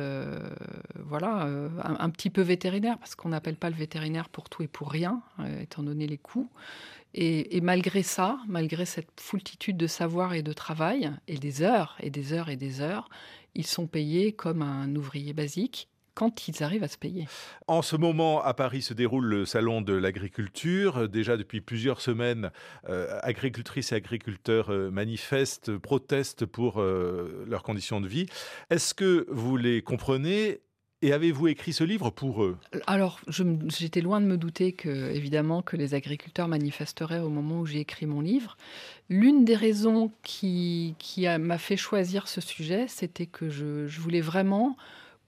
voilà 0.95 1.49
un, 1.83 2.09
petit 2.11 2.29
peu 2.29 2.43
vétérinaires 2.43 2.99
parce 2.99 3.15
qu'on 3.15 3.29
n'appelle 3.29 3.55
pas 3.55 3.71
le 3.71 3.75
vétérinaire 3.75 4.29
pour 4.29 4.47
tout 4.47 4.61
et 4.61 4.67
pour 4.67 4.91
rien, 4.91 5.23
étant 5.59 5.81
donné 5.81 6.05
les 6.05 6.19
coûts. 6.19 6.47
Et, 7.15 7.59
malgré 7.61 8.03
ça, 8.03 8.37
malgré 8.47 8.85
cette 8.85 9.19
foultitude 9.19 9.75
de 9.75 9.87
savoir 9.87 10.35
et 10.35 10.43
de 10.43 10.53
travail, 10.53 11.11
et 11.27 11.39
des 11.39 11.63
heures 11.63 11.97
et 11.99 12.11
des 12.11 12.33
heures 12.33 12.49
et 12.49 12.57
des 12.57 12.81
heures, 12.81 13.09
ils 13.55 13.65
sont 13.65 13.87
payés 13.87 14.33
comme 14.33 14.61
un 14.61 14.95
ouvrier 14.95 15.33
basique 15.33 15.89
quand 16.13 16.47
ils 16.47 16.63
arrivent 16.63 16.83
à 16.83 16.87
se 16.87 16.97
payer. 16.97 17.27
En 17.67 17.81
ce 17.81 17.95
moment, 17.95 18.43
à 18.43 18.53
Paris 18.53 18.81
se 18.81 18.93
déroule 18.93 19.25
le 19.25 19.45
salon 19.45 19.81
de 19.81 19.93
l'agriculture. 19.93 21.07
Déjà 21.07 21.37
depuis 21.37 21.61
plusieurs 21.61 22.01
semaines, 22.01 22.51
euh, 22.89 23.19
agricultrices 23.23 23.91
et 23.91 23.95
agriculteurs 23.95 24.71
euh, 24.71 24.91
manifestent, 24.91 25.77
protestent 25.77 26.45
pour 26.45 26.81
euh, 26.81 27.45
leurs 27.47 27.63
conditions 27.63 28.01
de 28.01 28.07
vie. 28.07 28.25
Est-ce 28.69 28.93
que 28.93 29.25
vous 29.29 29.57
les 29.57 29.81
comprenez 29.81 30.61
et 31.03 31.13
avez-vous 31.13 31.47
écrit 31.47 31.73
ce 31.73 31.83
livre 31.83 32.11
pour 32.11 32.43
eux? 32.43 32.57
Alors, 32.85 33.19
j'étais 33.27 34.01
loin 34.01 34.21
de 34.21 34.27
me 34.27 34.37
douter 34.37 34.73
que, 34.73 35.09
évidemment, 35.11 35.63
que 35.63 35.75
les 35.75 35.95
agriculteurs 35.95 36.47
manifesteraient 36.47 37.19
au 37.19 37.29
moment 37.29 37.61
où 37.61 37.65
j'ai 37.65 37.79
écrit 37.79 38.05
mon 38.05 38.21
livre. 38.21 38.55
L'une 39.09 39.43
des 39.43 39.55
raisons 39.55 40.11
qui, 40.21 40.93
qui 40.99 41.25
m'a 41.39 41.57
fait 41.57 41.77
choisir 41.77 42.27
ce 42.27 42.39
sujet, 42.39 42.85
c'était 42.87 43.25
que 43.25 43.49
je, 43.49 43.87
je 43.87 43.99
voulais 43.99 44.21
vraiment 44.21 44.77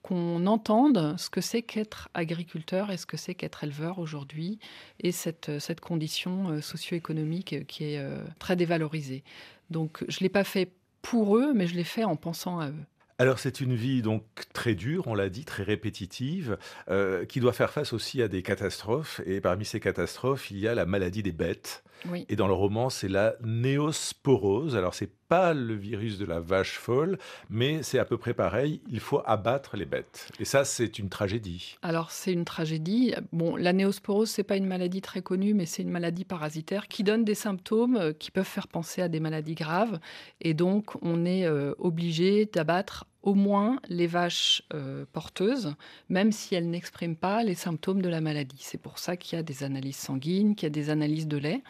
qu'on 0.03 0.45
entende 0.47 1.15
ce 1.17 1.29
que 1.29 1.41
c'est 1.41 1.61
qu'être 1.61 2.09
agriculteur 2.13 2.91
et 2.91 2.97
ce 2.97 3.05
que 3.05 3.17
c'est 3.17 3.33
qu'être 3.33 3.63
éleveur 3.63 3.99
aujourd'hui 3.99 4.59
et 4.99 5.11
cette, 5.11 5.59
cette 5.59 5.79
condition 5.79 6.49
euh, 6.49 6.61
socio-économique 6.61 7.65
qui 7.67 7.85
est 7.85 7.99
euh, 7.99 8.23
très 8.37 8.55
dévalorisée. 8.55 9.23
Donc 9.71 10.03
je 10.09 10.17
ne 10.17 10.25
l'ai 10.25 10.29
pas 10.29 10.43
fait 10.43 10.71
pour 11.01 11.37
eux, 11.37 11.53
mais 11.53 11.67
je 11.67 11.75
l'ai 11.75 11.85
fait 11.85 12.03
en 12.03 12.17
pensant 12.17 12.59
à 12.59 12.69
eux. 12.69 12.85
Alors 13.19 13.39
c'est 13.39 13.61
une 13.61 13.75
vie 13.75 14.01
donc 14.01 14.23
très 14.53 14.75
dure, 14.75 15.07
on 15.07 15.13
l'a 15.13 15.29
dit, 15.29 15.45
très 15.45 15.63
répétitive, 15.63 16.57
euh, 16.89 17.25
qui 17.25 17.39
doit 17.39 17.53
faire 17.53 17.71
face 17.71 17.93
aussi 17.93 18.21
à 18.21 18.27
des 18.27 18.41
catastrophes. 18.41 19.21
Et 19.25 19.39
parmi 19.39 19.65
ces 19.65 19.79
catastrophes, 19.79 20.51
il 20.51 20.59
y 20.59 20.67
a 20.67 20.75
la 20.75 20.85
maladie 20.85 21.23
des 21.23 21.31
bêtes. 21.31 21.83
Et 22.29 22.35
dans 22.35 22.47
le 22.47 22.53
roman, 22.53 22.89
c'est 22.89 23.07
la 23.07 23.35
néosporose. 23.43 24.75
Alors 24.75 24.93
c'est 24.93 25.11
pas 25.27 25.53
le 25.53 25.73
virus 25.73 26.17
de 26.17 26.25
la 26.25 26.39
vache 26.39 26.77
folle, 26.77 27.17
mais 27.49 27.81
c'est 27.81 27.99
à 27.99 28.05
peu 28.05 28.17
près 28.17 28.33
pareil. 28.33 28.81
Il 28.89 28.99
faut 28.99 29.21
abattre 29.25 29.77
les 29.77 29.85
bêtes. 29.85 30.29
Et 30.39 30.45
ça, 30.45 30.65
c'est 30.65 30.99
une 30.99 31.09
tragédie. 31.09 31.77
Alors 31.81 32.11
c'est 32.11 32.33
une 32.33 32.45
tragédie. 32.45 33.13
Bon, 33.31 33.55
la 33.55 33.73
néosporose, 33.73 34.29
c'est 34.29 34.43
pas 34.43 34.57
une 34.57 34.67
maladie 34.67 35.01
très 35.01 35.21
connue, 35.21 35.53
mais 35.53 35.65
c'est 35.65 35.81
une 35.81 35.91
maladie 35.91 36.25
parasitaire 36.25 36.87
qui 36.87 37.03
donne 37.03 37.23
des 37.23 37.35
symptômes 37.35 37.97
euh, 37.97 38.13
qui 38.13 38.31
peuvent 38.31 38.43
faire 38.43 38.67
penser 38.67 39.01
à 39.01 39.07
des 39.07 39.19
maladies 39.19 39.55
graves. 39.55 39.99
Et 40.41 40.53
donc, 40.53 40.91
on 41.01 41.25
est 41.25 41.45
euh, 41.45 41.73
obligé 41.77 42.45
d'abattre 42.45 43.05
au 43.23 43.35
moins 43.35 43.79
les 43.87 44.05
vaches 44.05 44.61
euh, 44.73 45.05
porteuses, 45.13 45.73
même 46.09 46.31
si 46.33 46.55
elles 46.55 46.69
n'expriment 46.69 47.15
pas 47.15 47.41
les 47.43 47.55
symptômes 47.55 48.01
de 48.01 48.09
la 48.09 48.19
maladie. 48.19 48.59
C'est 48.59 48.77
pour 48.77 48.99
ça 48.99 49.15
qu'il 49.15 49.37
y 49.37 49.39
a 49.39 49.43
des 49.43 49.63
analyses 49.63 49.95
sanguines, 49.95 50.55
qu'il 50.55 50.65
y 50.65 50.67
a 50.67 50.69
des 50.69 50.89
analyses 50.89 51.27
de 51.27 51.37
lait. 51.37 51.63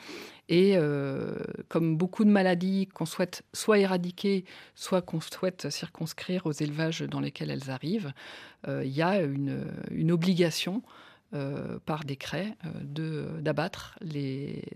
Et 0.50 0.74
euh, 0.76 1.36
comme 1.70 1.96
beaucoup 1.96 2.26
de 2.26 2.30
maladies 2.30 2.88
qu'on 2.88 3.06
souhaite 3.06 3.44
soit 3.54 3.78
éradiquer, 3.78 4.46
soit 4.76 5.02
qu'on 5.02 5.22
souhaite 5.22 5.70
circonscrire 5.70 6.48
aux 6.48 6.52
élevages 6.52 7.02
dans 7.02 7.22
lesquels 7.22 7.52
elles 7.52 7.70
arrivent, 7.70 8.12
euh, 8.68 8.84
il 8.84 8.92
y 8.92 9.04
a 9.04 9.22
une, 9.22 10.12
obligation 10.12 10.82
par 11.88 12.04
décret 12.04 12.56
d'abattre 13.42 13.98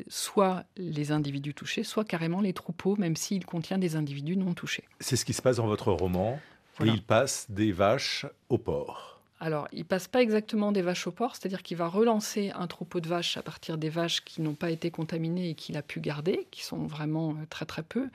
soit 0.08 0.64
les 0.76 1.12
individus 1.12 1.54
touchés, 1.54 1.84
soit 1.84 2.04
carrément 2.04 2.42
les 2.42 2.54
troupeaux, 2.54 2.96
même 2.96 3.16
s'il 3.16 3.46
contient 3.46 3.78
des 3.78 3.96
individus 3.96 4.38
non 4.38 4.56
touchés. 4.56 4.84
C'est 5.00 5.18
ce 5.18 5.24
qui 5.24 5.34
se 5.34 5.44
passe 5.44 5.58
dans 5.58 5.68
votre 5.68 5.92
roman. 5.92 6.40
Et 6.84 6.88
il 6.88 7.04
passe 7.04 7.48
des 7.50 7.72
vaches 7.72 8.26
au 8.50 8.58
porc. 8.58 9.18
Alors, 9.40 9.68
il 9.72 9.86
passe 9.86 10.08
pas 10.08 10.24
exactement 10.24 10.72
des 10.72 10.82
vaches 10.82 11.06
au 11.06 11.12
porc, 11.12 11.36
c'est-à-dire 11.36 11.62
qu'il 11.62 11.78
va 11.78 11.88
relancer 11.88 12.52
un 12.56 12.66
troupeau 12.66 13.00
de 13.02 13.08
vaches 13.08 13.38
à 13.38 13.44
partir 13.44 13.78
des 13.78 13.90
vaches 13.90 14.22
qui 14.26 14.42
n'ont 14.42 14.56
pas 14.56 14.72
été 14.72 14.90
contaminées 14.90 15.52
et 15.52 15.54
qu'il 15.54 15.78
a 15.78 15.84
pu 15.84 16.00
garder, 16.00 16.48
qui 16.50 16.64
sont 16.64 16.88
vraiment 16.88 17.32
euh, 17.32 17.46
très 17.48 17.66
très 17.66 17.84
peu, 17.84 18.10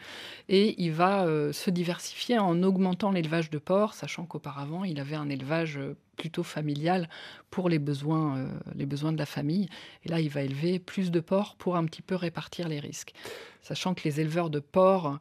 et 0.49 0.75
il 0.83 0.91
va 0.91 1.25
euh, 1.25 1.53
se 1.53 1.71
diversifier 1.71 2.41
en 2.41 2.65
augmentant 2.65 3.13
l'élevage 3.13 3.51
de 3.51 3.59
porcs, 3.59 3.95
sachant 3.95 4.25
qu'auparavant 4.25 4.83
il 4.83 4.99
avait 4.99 5.15
un 5.15 5.29
élevage 5.29 5.79
euh, 5.79 5.97
plutôt 6.17 6.43
familial 6.43 7.09
pour 7.51 7.69
les 7.69 7.79
besoins, 7.79 8.49
les 8.75 8.87
besoins 8.87 9.13
de 9.13 9.19
la 9.19 9.27
famille. 9.27 9.69
Et 10.05 10.09
là, 10.09 10.21
il 10.21 10.29
va 10.29 10.43
élever 10.43 10.79
plus 10.79 11.11
de 11.11 11.21
porcs 11.21 11.57
pour 11.57 11.77
un 11.77 11.85
petit 11.87 12.03
peu 12.03 12.15
répartir 12.15 12.69
les 12.69 12.79
risques. 12.79 13.15
Sachant 13.63 13.95
que 13.95 14.03
les 14.05 14.21
éleveurs 14.21 14.51
de 14.51 14.61
porcs 14.61 15.19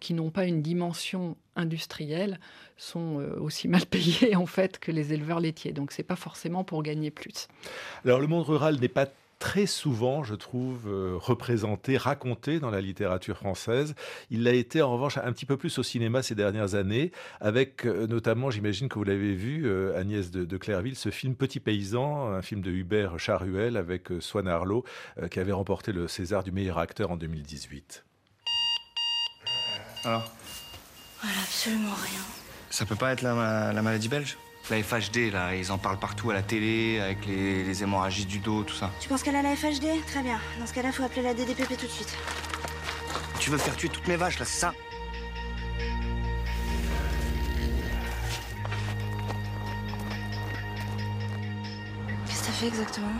qui 0.00 0.14
n'ont 0.14 0.30
pas 0.30 0.46
une 0.46 0.62
dimension 0.62 1.36
industrielle 1.56 2.38
sont 2.76 3.20
euh, 3.20 3.38
aussi 3.38 3.68
mal 3.68 3.86
payés 3.86 4.36
en 4.36 4.46
fait 4.46 4.78
que 4.78 4.90
les 4.90 5.12
éleveurs 5.12 5.40
laitiers. 5.40 5.72
Donc 5.72 5.92
c'est 5.92 6.02
pas 6.02 6.16
forcément 6.16 6.64
pour 6.64 6.82
gagner 6.82 7.10
plus. 7.10 7.48
Alors 8.04 8.20
le 8.20 8.26
monde 8.26 8.44
rural 8.44 8.78
n'est 8.80 8.88
pas 8.88 9.06
très 9.38 9.66
souvent, 9.66 10.22
je 10.22 10.36
trouve, 10.36 10.86
euh, 10.86 11.16
représenté, 11.16 11.96
raconté 11.96 12.60
dans 12.60 12.70
la 12.70 12.80
littérature 12.80 13.36
française. 13.36 13.96
Il 14.30 14.44
l'a 14.44 14.52
été 14.52 14.82
en 14.82 14.92
revanche 14.92 15.18
un 15.18 15.32
petit 15.32 15.46
peu 15.46 15.56
plus 15.56 15.78
au 15.78 15.82
cinéma 15.82 16.22
ces 16.22 16.36
dernières 16.36 16.76
années, 16.76 17.10
avec 17.40 17.84
notamment, 17.84 18.50
j'imagine 18.50 18.88
que 18.88 18.94
vous 18.94 19.04
l'avez 19.04 19.34
vu, 19.34 19.68
Agnès 19.96 20.30
de, 20.30 20.44
de, 20.44 20.56
Clairville, 20.56 20.94
ce 20.94 21.10
film 21.10 21.34
Petit 21.34 21.58
Paysan, 21.58 22.32
un 22.32 22.42
film 22.42 22.60
de 22.60 22.70
Hubert 22.70 23.18
Charuel 23.18 23.76
avec 23.76 24.10
Swan 24.20 24.46
Arlo, 24.46 24.84
qui 25.28 25.40
avait 25.40 25.50
remporté 25.50 25.90
le 25.90 26.06
César 26.06 26.44
du 26.44 26.52
meilleur 26.52 26.78
acteur 26.78 27.10
en 27.10 27.16
2018. 27.16 28.04
Alors 30.04 30.30
Voilà, 31.22 31.38
absolument 31.42 31.94
rien. 31.94 32.20
Ça 32.70 32.86
peut 32.86 32.96
pas 32.96 33.12
être 33.12 33.22
la, 33.22 33.72
la 33.72 33.82
maladie 33.82 34.08
belge? 34.08 34.36
La 34.70 34.82
FHD, 34.82 35.32
là, 35.32 35.54
ils 35.54 35.72
en 35.72 35.78
parlent 35.78 35.98
partout 35.98 36.30
à 36.30 36.34
la 36.34 36.42
télé, 36.42 37.00
avec 37.00 37.26
les, 37.26 37.82
hémorragies 37.82 38.26
du 38.26 38.38
dos, 38.38 38.62
tout 38.62 38.74
ça. 38.74 38.90
Tu 39.00 39.08
penses 39.08 39.22
qu'elle 39.22 39.36
a 39.36 39.42
la 39.42 39.56
FHD 39.56 40.04
Très 40.06 40.22
bien. 40.22 40.40
Dans 40.58 40.66
ce 40.66 40.72
cas-là, 40.72 40.92
faut 40.92 41.02
appeler 41.02 41.22
la 41.22 41.34
DDPP 41.34 41.76
tout 41.76 41.86
de 41.86 41.90
suite. 41.90 42.16
Tu 43.40 43.50
veux 43.50 43.58
faire 43.58 43.76
tuer 43.76 43.88
toutes 43.88 44.06
mes 44.06 44.16
vaches, 44.16 44.38
là, 44.38 44.44
c'est 44.44 44.60
ça? 44.60 44.72
Qu'est-ce 52.26 52.40
que 52.40 52.46
t'as 52.46 52.52
fait 52.52 52.66
exactement? 52.68 53.12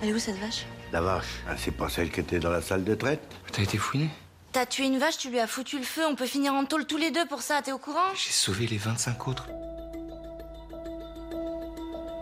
Elle 0.00 0.10
est 0.10 0.14
où 0.14 0.18
cette 0.18 0.38
vache? 0.38 0.64
La 0.92 1.00
vache, 1.00 1.42
ah, 1.48 1.56
c'est 1.56 1.72
pas 1.72 1.88
celle 1.88 2.10
qui 2.10 2.20
était 2.20 2.38
dans 2.38 2.50
la 2.50 2.62
salle 2.62 2.84
de 2.84 2.94
traite? 2.94 3.20
T'as 3.52 3.62
été 3.62 3.78
fouiné? 3.78 4.10
T'as 4.56 4.64
tué 4.64 4.86
une 4.86 4.96
vache, 4.96 5.18
tu 5.18 5.28
lui 5.28 5.38
as 5.38 5.46
foutu 5.46 5.76
le 5.76 5.84
feu, 5.84 6.00
on 6.06 6.14
peut 6.14 6.24
finir 6.24 6.54
en 6.54 6.64
tôle 6.64 6.86
tous 6.86 6.96
les 6.96 7.10
deux 7.10 7.26
pour 7.26 7.42
ça, 7.42 7.60
t'es 7.60 7.72
au 7.72 7.78
courant? 7.78 8.14
J'ai 8.14 8.32
sauvé 8.32 8.66
les 8.66 8.78
25 8.78 9.28
autres. 9.28 9.48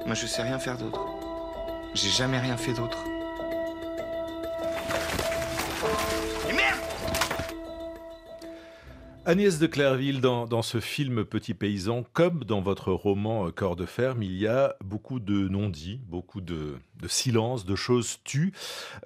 Moi, 0.05 0.17
je 0.17 0.27
sais 0.27 0.43
rien 0.43 0.59
faire 0.59 0.77
d'autre. 0.77 0.99
J'ai 1.95 2.09
jamais 2.09 2.41
rien 2.41 2.57
fait 2.57 2.73
d'autre. 2.73 2.99
Agnès 9.27 9.59
de 9.59 9.67
Clairville, 9.67 10.21
dans, 10.21 10.61
ce 10.61 10.81
film 10.81 11.25
Petit 11.25 11.55
Paysan, 11.55 12.05
comme 12.13 12.45
dans 12.45 12.61
votre 12.61 12.93
roman 12.93 13.47
euh, 13.47 13.51
Corps 13.51 13.75
de 13.75 13.87
ferme, 13.87 14.23
il 14.23 14.37
y 14.37 14.47
a 14.47 14.77
beaucoup 14.85 15.19
de 15.19 15.49
non-dits, 15.49 15.99
beaucoup 16.07 16.43
de, 16.43 16.77
silence, 17.07 17.65
de 17.65 17.75
choses 17.75 18.19
tues, 18.25 18.53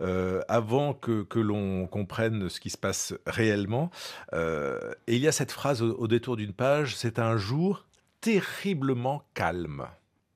euh, 0.01 0.41
avant 0.49 0.93
que, 0.93 1.25
l'on 1.39 1.87
comprenne 1.87 2.49
ce 2.49 2.59
qui 2.59 2.71
se 2.71 2.77
passe 2.77 3.15
réellement. 3.27 3.91
Euh, 4.33 4.93
et 5.07 5.15
il 5.15 5.23
y 5.23 5.29
a 5.29 5.33
cette 5.33 5.53
phrase 5.53 5.83
au, 5.83 6.09
détour 6.09 6.37
d'une 6.37 6.53
page, 6.53 6.97
c'est 6.97 7.21
un 7.21 7.37
jour 7.37 7.87
terriblement 8.21 9.23
calme. 9.35 9.87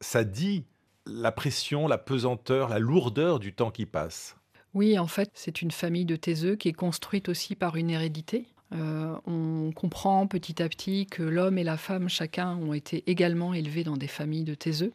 Ça 0.01 0.23
dit 0.23 0.65
la 1.07 1.33
pression, 1.33 1.89
la 1.89 1.99
pesanteur, 1.99 2.69
la 2.69 2.79
lourdeur 2.79 3.41
du 3.41 3.53
temps 3.53 3.73
qui 3.73 3.87
passe. 3.87 4.37
Oui, 4.75 4.97
en 4.97 5.09
fait, 5.09 5.31
c'est 5.35 5.61
une 5.61 5.73
famille 5.73 6.05
de 6.05 6.15
taiseux 6.15 6.55
qui 6.55 6.69
est 6.69 6.73
construite 6.73 7.29
aussi 7.29 7.57
par 7.57 7.75
une 7.75 7.91
hérédité. 7.91 8.47
Euh, 8.73 9.17
on 9.27 9.73
comprend 9.73 10.27
petit 10.27 10.63
à 10.63 10.69
petit 10.69 11.07
que 11.07 11.23
l'homme 11.23 11.59
et 11.59 11.65
la 11.65 11.77
femme, 11.77 12.09
chacun, 12.09 12.57
ont 12.57 12.73
été 12.73 13.05
également 13.07 13.55
élevés 13.55 13.85
dans 13.85 13.97
des 13.97 14.07
familles 14.07 14.45
de 14.45 14.55
taiseux. 14.55 14.93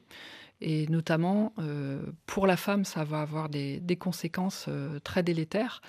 Et 0.60 0.88
notamment, 0.88 1.54
euh, 1.60 2.02
pour 2.26 2.48
la 2.48 2.58
femme, 2.58 2.84
ça 2.84 3.04
va 3.04 3.22
avoir 3.22 3.50
des, 3.50 3.98
conséquences 4.00 4.66
euh, 4.68 5.00
très 5.00 5.22
délétères, 5.22 5.82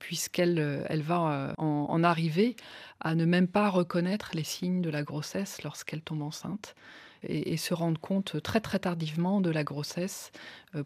puisqu'elle 0.00 0.84
elle 0.88 1.02
va 1.02 1.54
en, 1.56 2.04
arriver 2.04 2.56
à 3.00 3.14
ne 3.14 3.24
même 3.24 3.48
pas 3.48 3.70
reconnaître 3.70 4.32
les 4.34 4.44
signes 4.44 4.82
de 4.82 4.90
la 4.90 5.02
grossesse 5.04 5.62
lorsqu'elle 5.62 6.02
tombe 6.02 6.22
enceinte. 6.22 6.74
Et, 7.22 7.52
et, 7.52 7.56
se 7.56 7.72
rendre 7.72 7.98
compte 7.98 8.42
très 8.42 8.60
très 8.60 8.78
tardivement 8.78 9.40
de 9.40 9.48
la 9.48 9.64
grossesse 9.64 10.32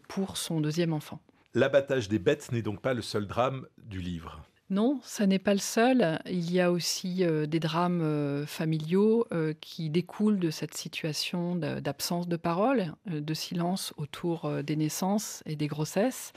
pour 0.09 0.37
son 0.37 0.61
deuxième 0.61 0.93
enfant. 0.93 1.21
L'abattage 1.55 2.09
des 2.09 2.21
bêtes 2.21 2.53
n'est 2.53 2.63
donc 2.63 2.81
pas 2.81 2.95
le 2.95 3.03
seul 3.03 3.27
drame 3.27 3.67
du 3.79 4.01
livre. 4.01 4.41
Non, 4.71 5.01
ça 5.03 5.27
n'est 5.27 5.41
pas 5.41 5.53
le 5.53 5.59
seul. 5.59 6.21
Il 6.27 6.53
y 6.53 6.61
a 6.61 6.71
aussi 6.71 7.25
euh, 7.25 7.47
des 7.47 7.59
drames 7.59 8.03
euh, 8.03 8.47
familiaux 8.47 9.27
euh, 9.33 9.53
qui 9.61 9.91
découlent 9.91 10.39
de 10.39 10.51
cette 10.51 10.75
situation 10.75 11.57
d'absence 11.57 12.29
de 12.29 12.37
parole, 12.37 12.95
de 13.07 13.35
silence 13.35 13.93
autour 13.97 14.49
des 14.63 14.77
naissances 14.77 15.43
et 15.45 15.57
des 15.57 15.67
grossesses. 15.67 16.33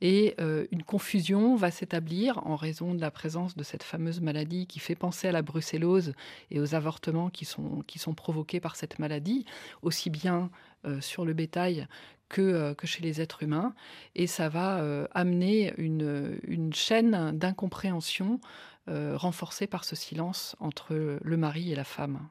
Et 0.00 0.36
une 0.38 0.82
confusion 0.82 1.56
va 1.56 1.70
s'établir 1.70 2.46
en 2.46 2.56
raison 2.56 2.92
de 2.94 3.00
la 3.00 3.10
présence 3.10 3.56
de 3.56 3.62
cette 3.62 3.82
fameuse 3.82 4.20
maladie 4.20 4.66
qui 4.66 4.78
fait 4.78 4.94
penser 4.94 5.28
à 5.28 5.32
la 5.32 5.42
brucellose 5.42 6.12
et 6.50 6.60
aux 6.60 6.74
avortements 6.74 7.30
qui 7.30 7.44
sont, 7.44 7.82
qui 7.86 7.98
sont 7.98 8.14
provoqués 8.14 8.60
par 8.60 8.76
cette 8.76 8.98
maladie, 8.98 9.46
aussi 9.82 10.10
bien 10.10 10.50
sur 11.00 11.24
le 11.24 11.32
bétail 11.32 11.86
euh, 12.38 12.74
que, 12.74 12.86
chez 12.86 13.02
les 13.02 13.20
êtres 13.20 13.42
humains. 13.42 13.72
Et 14.14 14.26
ça 14.26 14.48
va 14.48 14.78
euh, 14.80 15.06
amener 15.14 15.72
une, 15.78 16.38
une 16.46 16.74
chaîne 16.74 17.32
d'incompréhension 17.32 18.40
euh, 18.88 19.16
renforcée 19.16 19.66
par 19.66 19.84
ce 19.84 19.96
silence 19.96 20.54
entre 20.60 21.18
le 21.20 21.36
mari 21.36 21.72
et 21.72 21.74
la 21.74 21.84
femme. 21.84 22.28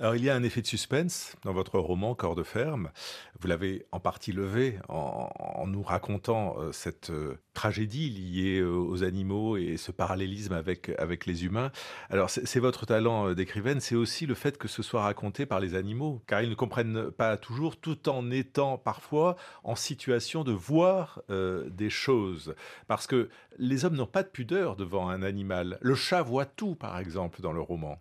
Alors 0.00 0.16
il 0.16 0.24
y 0.24 0.30
a 0.30 0.34
un 0.34 0.42
effet 0.42 0.60
de 0.60 0.66
suspense 0.66 1.36
dans 1.44 1.52
votre 1.52 1.78
roman 1.78 2.16
Corps 2.16 2.34
de 2.34 2.42
ferme. 2.42 2.90
Vous 3.38 3.46
l'avez 3.46 3.86
en 3.92 4.00
partie 4.00 4.32
levé 4.32 4.78
en, 4.88 5.64
nous 5.68 5.84
racontant 5.84 6.56
euh, 6.58 6.72
cette 6.72 7.10
euh, 7.10 7.38
tragédie 7.52 8.10
liée 8.10 8.58
euh, 8.58 8.74
aux 8.74 9.04
animaux 9.04 9.56
et 9.56 9.76
ce 9.76 9.92
parallélisme 9.92 10.52
avec, 10.52 10.90
avec 10.98 11.26
les 11.26 11.44
humains. 11.44 11.70
Alors 12.10 12.28
c'est 12.28 12.58
votre 12.58 12.86
talent 12.86 13.34
d'écrivaine, 13.34 13.80
c'est 13.80 13.94
aussi 13.94 14.26
le 14.26 14.34
fait 14.34 14.58
que 14.58 14.66
ce 14.66 14.82
soit 14.82 15.02
raconté 15.02 15.46
par 15.46 15.60
les 15.60 15.76
animaux, 15.76 16.22
car 16.26 16.42
ils 16.42 16.50
ne 16.50 16.56
comprennent 16.56 17.12
pas 17.12 17.36
toujours, 17.36 17.76
tout 17.76 18.08
en 18.08 18.32
étant 18.32 18.78
parfois 18.78 19.36
en 19.62 19.76
situation 19.76 20.42
de 20.42 20.52
voir 20.52 21.22
des 21.28 21.90
choses. 21.90 22.54
Parce 22.88 23.06
que 23.06 23.28
les 23.58 23.84
hommes 23.84 23.96
n'ont 23.96 24.06
pas 24.06 24.22
de 24.22 24.28
pudeur 24.28 24.76
devant 24.76 25.08
un 25.08 25.22
animal. 25.22 25.78
Le 25.80 25.94
chat 25.94 26.22
voit 26.22 26.46
tout, 26.46 26.74
par 26.74 26.98
exemple, 26.98 27.40
dans 27.40 27.52
le 27.52 27.60
roman. 27.60 27.98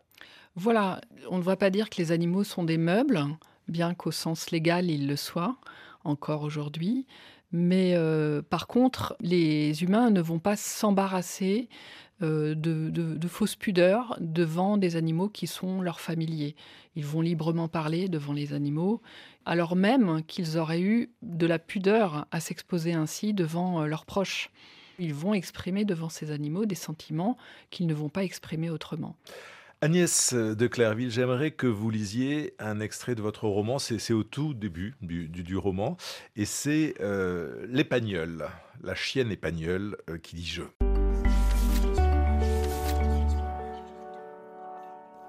Voilà, 0.55 1.01
on 1.29 1.39
ne 1.39 1.43
va 1.43 1.55
pas 1.55 1.69
dire 1.69 1.89
que 1.89 1.97
les 1.97 2.11
animaux 2.11 2.43
sont 2.43 2.63
des 2.63 2.77
meubles, 2.77 3.25
bien 3.67 3.95
qu'au 3.95 4.11
sens 4.11 4.51
légal 4.51 4.91
ils 4.91 5.07
le 5.07 5.15
soient 5.15 5.57
encore 6.03 6.43
aujourd'hui. 6.43 7.07
Mais 7.51 7.93
euh, 7.95 8.41
par 8.41 8.67
contre, 8.67 9.15
les 9.19 9.83
humains 9.83 10.09
ne 10.09 10.21
vont 10.21 10.39
pas 10.39 10.55
s'embarrasser 10.55 11.69
euh, 12.23 12.55
de, 12.55 13.27
fausses 13.27 13.55
pudeurs 13.55 14.17
devant 14.19 14.77
des 14.77 14.95
animaux 14.95 15.29
qui 15.29 15.47
sont 15.47 15.81
leurs 15.81 15.99
familiers. 15.99 16.55
Ils 16.95 17.05
vont 17.05 17.21
librement 17.21 17.67
parler 17.67 18.07
devant 18.07 18.33
les 18.33 18.53
animaux, 18.53 19.01
alors 19.45 19.75
même 19.75 20.23
qu'ils 20.23 20.57
auraient 20.57 20.81
eu 20.81 21.11
de 21.21 21.45
la 21.45 21.59
pudeur 21.59 22.25
à 22.31 22.39
s'exposer 22.39 22.93
ainsi 22.93 23.33
devant 23.33 23.81
euh, 23.81 23.85
leurs 23.87 24.05
proches. 24.05 24.49
Ils 24.99 25.13
vont 25.13 25.33
exprimer 25.33 25.85
devant 25.85 26.09
ces 26.09 26.31
animaux 26.31 26.65
des 26.65 26.75
sentiments 26.75 27.37
qu'ils 27.69 27.87
ne 27.87 27.93
vont 27.93 28.09
pas 28.09 28.23
exprimer 28.23 28.69
autrement. 28.69 29.15
Agnès 29.83 30.33
de 30.33 30.67
Clairville, 30.67 31.11
j'aimerais 31.11 31.51
que 31.51 31.67
vous 31.67 31.89
lisiez 31.89 32.55
un 32.57 32.79
extrait 32.79 33.15
de 33.15 33.21
votre 33.21 33.49
roman. 33.49 33.79
C'est 33.79 34.13
au 34.13 34.23
tout 34.23 34.53
début 34.53 34.95
du, 35.01 35.57
roman. 35.57 35.97
Et 36.37 36.45
c'est 36.45 36.95
euh, 37.01 37.67
la 38.81 38.95
chienne 38.95 39.29
épagnole 39.29 39.97
euh, 40.09 40.17
qui 40.17 40.37
dit 40.37 40.45
je. 40.45 40.61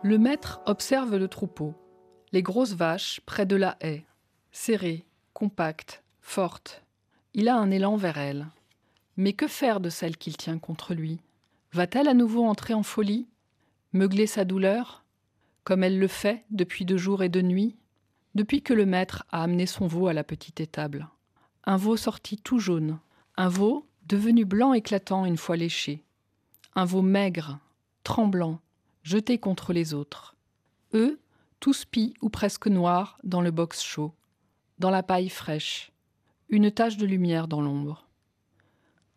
Le 0.05 0.19
maître 0.19 0.61
observe 0.67 1.17
le 1.17 1.27
troupeau. 1.27 1.75
Les 2.31 2.45
grosses 2.45 2.75
vaches 2.75 3.21
près 3.27 3.47
de 3.47 3.57
la 3.57 3.77
haie, 3.81 4.07
serrées, 4.53 5.05
compactes, 5.33 6.05
fortes. 6.21 6.85
Il 7.33 7.49
a 7.49 7.57
un 7.57 7.73
élan 7.73 7.97
vers 7.97 8.19
elles. 8.19 8.47
Mais 9.17 9.33
que 9.33 9.49
faire 9.49 9.81
de 9.81 9.91
celle 9.91 10.17
qu'il 10.17 10.37
tient 10.37 10.61
contre 10.61 10.95
lui? 10.95 11.19
Va-t-elle 11.73 12.07
à 12.07 12.15
nouveau 12.15 12.45
entrer 12.45 12.75
en 12.75 12.85
folie? 12.85 13.27
Meugler 13.95 14.27
sa 14.27 14.45
douleur, 14.45 15.05
comme 15.63 15.83
elle 15.83 15.99
le 15.99 16.09
fait 16.09 16.45
depuis 16.51 16.85
deux 16.85 16.99
jours 16.99 17.23
et 17.23 17.31
deux 17.31 17.43
nuits, 17.43 17.77
depuis 18.35 18.61
que 18.61 18.75
le 18.75 18.85
maître 18.85 19.25
a 19.31 19.43
amené 19.43 19.65
son 19.65 19.87
veau 19.87 20.09
à 20.09 20.13
la 20.13 20.25
petite 20.25 20.61
étable. 20.61 21.09
Un 21.65 21.77
veau 21.77 21.97
sorti 21.97 22.37
tout 22.37 22.59
jaune. 22.59 22.99
Un 23.37 23.49
veau 23.49 23.89
devenu 24.07 24.45
blanc 24.45 24.75
éclatant 24.75 25.25
une 25.25 25.39
fois 25.39 25.57
léché. 25.57 26.05
Un 26.75 26.85
veau 26.85 27.01
maigre, 27.01 27.61
tremblant, 28.03 28.61
jeté 29.05 29.39
contre 29.39 29.73
les 29.73 29.95
autres. 29.95 30.35
Eux, 30.93 31.21
tous 31.61 31.85
pis 31.85 32.15
ou 32.21 32.29
presque 32.29 32.67
noirs 32.67 33.19
dans 33.23 33.41
le 33.41 33.53
box 33.53 33.83
chaud, 33.83 34.13
dans 34.79 34.91
la 34.91 35.05
paille 35.05 35.29
fraîche, 35.29 35.93
une 36.49 36.71
tache 36.71 36.97
de 36.97 37.07
lumière 37.07 37.49
dans 37.49 37.63
l'ombre. 37.63 38.07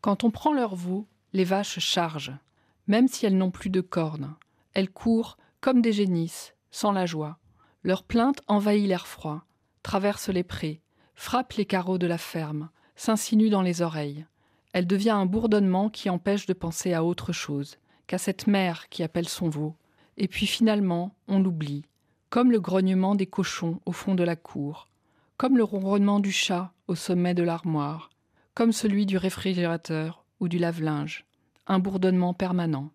Quand 0.01 0.23
on 0.23 0.31
prend 0.31 0.53
leur 0.53 0.75
veau, 0.75 1.07
les 1.33 1.43
vaches 1.43 1.79
chargent, 1.79 2.37
même 2.85 3.07
si 3.07 3.25
elles 3.25 3.37
n'ont 3.37 3.51
plus 3.51 3.71
de 3.71 3.81
cornes. 3.81 4.35
Elles 4.73 4.89
courent 4.89 5.37
comme 5.61 5.81
des 5.81 5.93
génisses, 5.93 6.53
sans 6.71 6.91
la 6.91 7.05
joie. 7.05 7.39
Leur 7.83 8.03
plainte 8.03 8.41
envahit 8.47 8.87
l'air 8.87 9.07
froid, 9.07 9.43
traverse 9.83 10.29
les 10.29 10.43
prés, 10.43 10.81
frappe 11.15 11.53
les 11.53 11.65
carreaux 11.65 11.97
de 11.97 12.07
la 12.07 12.17
ferme, 12.17 12.69
s'insinue 12.95 13.49
dans 13.49 13.61
les 13.61 13.81
oreilles. 13.81 14.25
Elle 14.73 14.87
devient 14.87 15.11
un 15.11 15.25
bourdonnement 15.25 15.89
qui 15.89 16.09
empêche 16.09 16.45
de 16.45 16.53
penser 16.53 16.93
à 16.93 17.03
autre 17.03 17.31
chose, 17.31 17.77
qu'à 18.05 18.17
cette 18.17 18.47
mère 18.47 18.89
qui 18.89 19.03
appelle 19.03 19.29
son 19.29 19.49
veau. 19.49 19.75
Et 20.17 20.27
puis 20.27 20.47
finalement, 20.47 21.15
on 21.27 21.39
l'oublie, 21.39 21.85
comme 22.29 22.51
le 22.51 22.59
grognement 22.59 23.15
des 23.15 23.27
cochons 23.27 23.79
au 23.85 23.91
fond 23.91 24.15
de 24.15 24.23
la 24.23 24.35
cour, 24.35 24.87
comme 25.37 25.57
le 25.57 25.63
ronronnement 25.63 26.19
du 26.19 26.31
chat 26.31 26.73
au 26.87 26.95
sommet 26.95 27.33
de 27.33 27.43
l'armoire, 27.43 28.09
comme 28.53 28.71
celui 28.71 29.05
du 29.05 29.17
réfrigérateur 29.17 30.25
ou 30.39 30.47
du 30.47 30.57
lave-linge, 30.57 31.25
un 31.67 31.79
bourdonnement 31.79 32.33
permanent. 32.33 32.89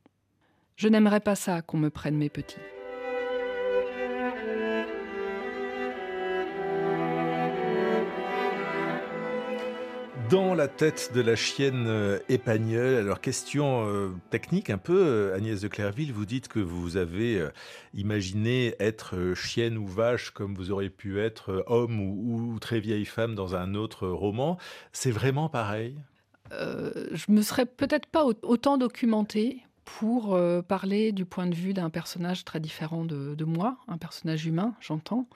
Je 0.77 0.89
n'aimerais 0.89 1.21
pas 1.21 1.35
ça 1.35 1.63
qu'on 1.63 1.79
me 1.79 1.91
prenne 1.91 2.17
mes 2.17 2.31
petits. 2.31 2.57
Dans 10.33 10.55
la 10.55 10.67
tête 10.67 11.11
de 11.15 11.21
la 11.21 11.37
chienne 11.37 11.85
euh, 11.89 12.19
épagnole, 12.31 12.95
alors 12.95 13.21
question 13.21 13.87
euh, 13.87 14.13
technique 14.31 14.71
un 14.71 14.79
peu, 14.79 14.99
euh, 14.99 15.37
Agnès 15.37 15.61
de 15.61 15.69
Clairville, 15.69 16.11
vous 16.11 16.25
dites 16.25 16.49
que 16.49 16.59
vous 16.59 16.97
avez 16.97 17.47
imaginé 17.93 18.75
être 18.81 19.35
chienne 19.35 19.77
ou 19.77 19.87
vache 19.87 20.31
comme 20.31 20.55
vous 20.55 20.71
auriez 20.71 20.89
pu 20.89 21.21
être 21.21 21.65
homme 21.67 22.01
ou, 22.01 22.55
ou 22.55 22.59
très 22.61 22.81
vieille 22.81 23.05
femme 23.05 23.35
dans 23.35 23.55
un 23.57 23.75
autre 23.75 24.09
roman. 24.09 24.57
C'est 24.93 25.11
vraiment 25.11 25.51
pareil? 25.51 25.99
Je 26.51 27.31
me 27.31 27.43
serais 27.43 27.67
peut-être 27.67 28.07
pas 28.07 28.25
autant 28.25 28.79
documentée 28.79 29.63
pour 29.85 30.35
euh, 30.35 30.63
parler 30.63 31.13
du 31.13 31.25
point 31.25 31.47
de 31.47 31.55
vue 31.55 31.75
d'un 31.75 31.91
personnage 31.91 32.45
très 32.45 32.61
différent 32.61 33.05
de, 33.05 33.45
moi, 33.45 33.79
un 33.89 33.99
personnage 33.99 34.47
humain, 34.47 34.75
j'entends. 34.81 35.27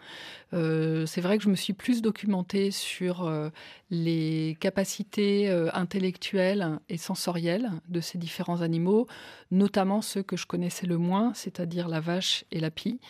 Euh, 0.55 1.05
c'est 1.07 1.21
vrai 1.21 1.39
que 1.39 1.45
je 1.45 1.49
me 1.49 1.57
suis 1.57 1.73
plus 1.73 2.01
documentée 2.01 2.71
sur 2.71 3.25
euh, 3.25 3.51
les 3.91 4.57
capacités 4.61 5.49
intellectuelles 5.73 6.79
et 6.89 6.97
sensorielles 6.97 7.71
de 7.89 8.01
ces 8.01 8.19
différents 8.19 8.63
animaux, 8.63 9.07
notamment 9.51 10.01
ceux 10.01 10.23
que 10.23 10.37
je 10.37 10.47
connaissais 10.47 10.87
le 10.87 10.99
moins, 10.99 11.33
c'est-à-dire 11.35 11.89
la 11.89 12.01
vache 12.01 12.45
et 12.53 12.61
la 12.61 12.71
pie. 12.71 13.01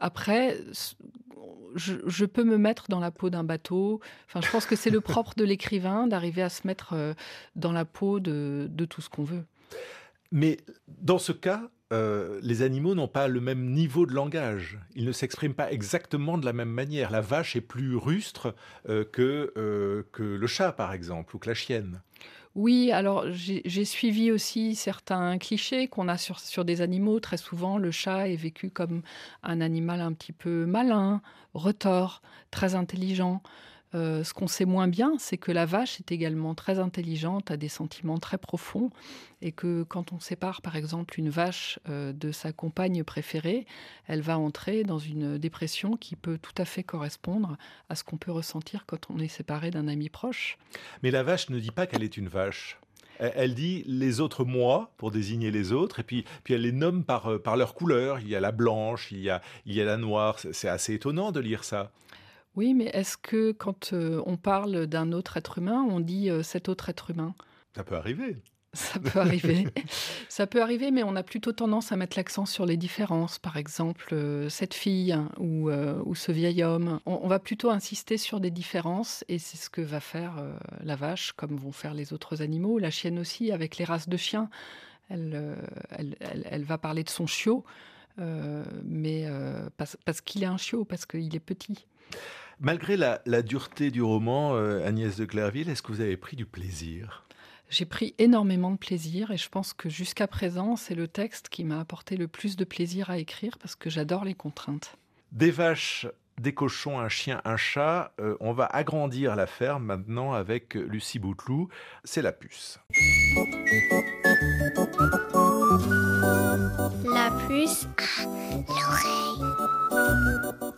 après, 0.00 0.58
je, 1.76 2.24
peux 2.24 2.44
me 2.44 2.58
mettre 2.58 2.86
dans 2.88 3.00
la 3.00 3.12
peau 3.12 3.30
d'un 3.30 3.44
bateau. 3.44 4.00
Enfin, 4.26 4.40
je 4.40 4.50
pense 4.50 4.66
que 4.66 4.74
c'est 4.76 4.90
le 4.90 5.00
propre 5.12 5.34
de 5.36 5.44
l'écrivain 5.44 6.08
d'arriver 6.08 6.42
à 6.42 6.48
se 6.48 6.66
mettre 6.66 7.14
dans 7.54 7.72
la 7.72 7.84
peau 7.84 8.18
de 8.18 8.84
tout 8.86 9.00
ce 9.00 9.08
qu'on 9.08 9.24
veut. 9.24 9.44
Mais 10.32 10.58
dans 10.86 11.18
ce 11.18 11.32
cas, 11.32 11.70
euh, 11.92 12.38
les 12.42 12.62
animaux 12.62 12.94
n'ont 12.94 13.08
pas 13.08 13.26
le 13.26 13.40
même 13.40 13.72
niveau 13.72 14.06
de 14.06 14.12
langage. 14.12 14.78
Ils 14.94 15.04
ne 15.04 15.12
s'expriment 15.12 15.54
pas 15.54 15.72
exactement 15.72 16.38
de 16.38 16.44
la 16.44 16.52
même 16.52 16.70
manière. 16.70 17.10
La 17.10 17.20
vache 17.20 17.56
est 17.56 17.60
plus 17.60 17.96
rustre 17.96 18.54
euh, 18.88 19.04
que, 19.04 19.52
euh, 19.56 20.04
que 20.12 20.22
le 20.22 20.46
chat, 20.46 20.72
par 20.72 20.92
exemple, 20.92 21.34
ou 21.34 21.38
que 21.40 21.48
la 21.48 21.54
chienne. 21.54 22.00
Oui, 22.56 22.90
alors 22.90 23.26
j'ai 23.30 23.84
suivi 23.84 24.32
aussi 24.32 24.74
certains 24.74 25.38
clichés 25.38 25.86
qu'on 25.86 26.08
a 26.08 26.18
sur, 26.18 26.40
sur, 26.40 26.64
des 26.64 26.80
animaux. 26.80 27.20
Très 27.20 27.36
souvent, 27.36 27.78
le 27.78 27.92
chat 27.92 28.28
est 28.28 28.36
vécu 28.36 28.70
comme 28.70 29.02
un 29.44 29.60
animal 29.60 30.00
un 30.00 30.12
petit 30.12 30.32
peu 30.32 30.66
malin, 30.66 31.22
retors, 31.54 32.22
très 32.50 32.74
intelligent. 32.74 33.40
Euh, 33.94 34.22
ce 34.22 34.32
qu'on 34.32 34.46
sait 34.46 34.64
moins 34.64 34.86
bien, 34.86 35.14
c'est 35.18 35.36
que 35.36 35.50
la 35.50 35.66
vache 35.66 35.98
est 35.98 36.12
également 36.12 36.54
très 36.54 36.78
intelligente, 36.78 37.50
a 37.50 37.56
des 37.56 37.68
sentiments 37.68 38.18
très 38.18 38.38
profonds, 38.38 38.90
et 39.42 39.52
que 39.52 39.82
quand 39.82 40.12
on 40.12 40.20
sépare 40.20 40.62
par 40.62 40.76
exemple 40.76 41.18
une 41.18 41.30
vache 41.30 41.80
euh, 41.88 42.12
de 42.12 42.30
sa 42.30 42.52
compagne 42.52 43.02
préférée, 43.02 43.66
elle 44.06 44.20
va 44.20 44.38
entrer 44.38 44.84
dans 44.84 44.98
une 44.98 45.38
dépression 45.38 45.96
qui 45.96 46.14
peut 46.14 46.38
tout 46.38 46.54
à 46.56 46.64
fait 46.64 46.84
correspondre 46.84 47.56
à 47.88 47.96
ce 47.96 48.04
qu'on 48.04 48.16
peut 48.16 48.32
ressentir 48.32 48.84
quand 48.86 49.10
on 49.10 49.18
est 49.18 49.28
séparé 49.28 49.70
d'un 49.70 49.88
ami 49.88 50.08
proche. 50.08 50.56
Mais 51.02 51.10
la 51.10 51.22
vache 51.22 51.50
ne 51.50 51.58
dit 51.58 51.72
pas 51.72 51.86
qu'elle 51.86 52.04
est 52.04 52.16
une 52.16 52.28
vache. 52.28 52.78
Elle 53.18 53.54
dit 53.54 53.84
les 53.86 54.20
autres 54.20 54.44
moi 54.44 54.92
pour 54.96 55.10
désigner 55.10 55.50
les 55.50 55.72
autres, 55.72 56.00
et 56.00 56.02
puis, 56.02 56.24
puis 56.42 56.54
elle 56.54 56.62
les 56.62 56.72
nomme 56.72 57.04
par, 57.04 57.26
euh, 57.26 57.38
par 57.38 57.56
leur 57.56 57.74
couleur. 57.74 58.20
Il 58.20 58.28
y 58.28 58.36
a 58.36 58.40
la 58.40 58.52
blanche, 58.52 59.10
il 59.10 59.20
y 59.20 59.30
a, 59.30 59.42
il 59.66 59.74
y 59.74 59.80
a 59.80 59.84
la 59.84 59.98
noire. 59.98 60.38
C'est 60.38 60.68
assez 60.68 60.94
étonnant 60.94 61.30
de 61.32 61.40
lire 61.40 61.64
ça. 61.64 61.90
Oui, 62.56 62.74
mais 62.74 62.86
est-ce 62.86 63.16
que 63.16 63.52
quand 63.52 63.92
euh, 63.92 64.22
on 64.26 64.36
parle 64.36 64.86
d'un 64.86 65.12
autre 65.12 65.36
être 65.36 65.58
humain, 65.58 65.86
on 65.88 66.00
dit 66.00 66.30
euh, 66.30 66.42
cet 66.42 66.68
autre 66.68 66.88
être 66.88 67.10
humain? 67.10 67.34
Ça 67.74 67.84
peut 67.84 67.96
arriver. 67.96 68.36
Ça 68.72 69.00
peut 69.00 69.18
arriver. 69.18 69.66
ça 70.28 70.46
peut 70.46 70.62
arriver, 70.62 70.92
mais 70.92 71.02
on 71.02 71.16
a 71.16 71.24
plutôt 71.24 71.50
tendance 71.50 71.90
à 71.90 71.96
mettre 71.96 72.16
l'accent 72.16 72.46
sur 72.46 72.66
les 72.66 72.76
différences. 72.76 73.40
Par 73.40 73.56
exemple, 73.56 74.10
euh, 74.12 74.48
cette 74.48 74.74
fille 74.74 75.18
ou, 75.38 75.72
ou, 75.72 76.14
ce 76.14 76.30
vieil 76.30 76.62
homme. 76.62 77.00
On, 77.04 77.26
va 77.26 77.40
plutôt 77.40 77.70
insister 77.70 78.16
sur 78.16 78.38
des 78.38 78.52
différences, 78.52 79.24
et 79.28 79.40
c'est 79.40 79.56
ce 79.56 79.70
que 79.70 79.80
va 79.80 79.98
faire 79.98 80.40
la 80.84 80.94
vache, 80.94 81.32
comme 81.32 81.56
vont 81.56 81.72
faire 81.72 81.94
les 81.94 82.12
autres 82.12 82.42
animaux. 82.42 82.78
La 82.78 82.92
chienne 82.92 83.18
aussi, 83.18 83.50
avec 83.50 83.76
les 83.76 83.84
races 83.84 84.08
de 84.08 84.16
chiens. 84.16 84.48
Elle, 85.08 85.56
elle, 85.90 86.16
elle, 86.20 86.62
va 86.62 86.78
parler 86.78 87.02
de 87.02 87.10
son 87.10 87.26
chiot, 87.26 87.64
mais 88.84 89.26
parce, 89.76 89.96
parce 90.04 90.20
qu'il 90.20 90.42
est 90.42 90.46
un 90.46 90.56
chiot, 90.56 90.84
parce 90.84 91.06
qu'il 91.06 91.34
est 91.34 91.40
petit. 91.40 91.86
Malgré 92.60 92.98
la, 92.98 93.42
dureté 93.42 93.90
du 93.90 94.02
roman, 94.02 94.54
euh, 94.54 94.86
Agnès 94.86 95.16
de 95.16 95.24
Clairville, 95.24 95.70
est-ce 95.70 95.80
que 95.80 95.92
vous 95.92 96.02
avez 96.02 96.18
pris 96.18 96.36
du 96.36 96.44
plaisir? 96.44 97.24
J'ai 97.70 97.86
pris 97.86 98.14
énormément 98.18 98.70
de 98.70 98.76
plaisir 98.76 99.30
et 99.30 99.38
je 99.38 99.48
pense 99.48 99.72
que 99.72 99.88
jusqu'à 99.88 100.26
présent, 100.26 100.76
c'est 100.76 100.94
le 100.94 101.08
texte 101.08 101.48
qui 101.48 101.64
m'a 101.64 101.80
apporté 101.80 102.18
le 102.18 102.28
plus 102.28 102.56
de 102.56 102.64
plaisir 102.64 103.08
à 103.08 103.16
écrire 103.16 103.56
parce 103.58 103.76
que 103.76 103.88
j'adore 103.88 104.24
les 104.24 104.34
contraintes. 104.34 104.96
Des 105.32 105.50
vaches, 105.50 106.06
des 106.40 106.54
cochons, 106.54 106.98
un 106.98 107.08
chien, 107.08 107.40
un 107.44 107.56
chat. 107.56 108.12
Euh, 108.20 108.36
on 108.40 108.52
va 108.52 108.64
agrandir 108.66 109.36
la 109.36 109.46
ferme 109.46 109.84
maintenant 109.84 110.32
avec 110.32 110.74
Lucie 110.74 111.18
Bouteloup. 111.18 111.68
C'est 112.04 112.22
la 112.22 112.32
puce. 112.32 112.80
La 117.04 117.30
puce 117.46 117.86
l'oreille. 118.68 119.69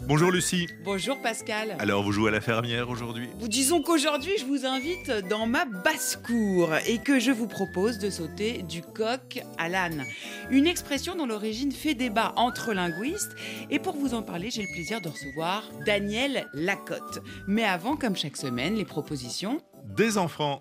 Bonjour 0.09 0.31
Lucie. 0.31 0.69
Bonjour 0.85 1.21
Pascal. 1.21 1.77
Alors 1.79 2.03
vous 2.03 2.13
jouez 2.13 2.29
à 2.29 2.33
la 2.33 2.41
fermière 2.41 2.89
aujourd'hui? 2.89 3.29
Disons 3.41 3.83
qu'aujourd'hui 3.83 4.33
je 4.39 4.45
vous 4.45 4.67
invite 4.67 5.11
dans 5.29 5.47
ma 5.47 5.65
basse-cour 5.65 6.71
et 6.87 6.99
que 6.99 7.19
je 7.19 7.31
vous 7.31 7.47
propose 7.47 7.99
de 7.99 8.11
sauter 8.11 8.63
du 8.63 8.83
coq 8.83 9.43
à 9.59 9.69
l'âne. 9.69 10.05
Une 10.51 10.67
expression 10.67 11.15
dont 11.15 11.27
l'origine 11.27 11.73
fait 11.73 11.95
débat 11.95 12.33
entre 12.37 12.73
linguistes 12.73 13.35
et 13.71 13.79
pour 13.79 13.97
vous 13.97 14.15
en 14.15 14.23
parler 14.23 14.51
j'ai 14.51 14.63
le 14.63 14.73
plaisir 14.73 15.01
de 15.01 15.09
recevoir 15.09 15.65
Daniel 15.87 16.47
Lacotte. 16.55 17.21
Mais 17.47 17.65
avant, 17.65 17.97
comme 17.97 18.17
chaque 18.17 18.37
semaine, 18.37 18.75
les 18.75 18.85
propositions 18.85 19.61
des 19.97 20.17
enfants. 20.17 20.61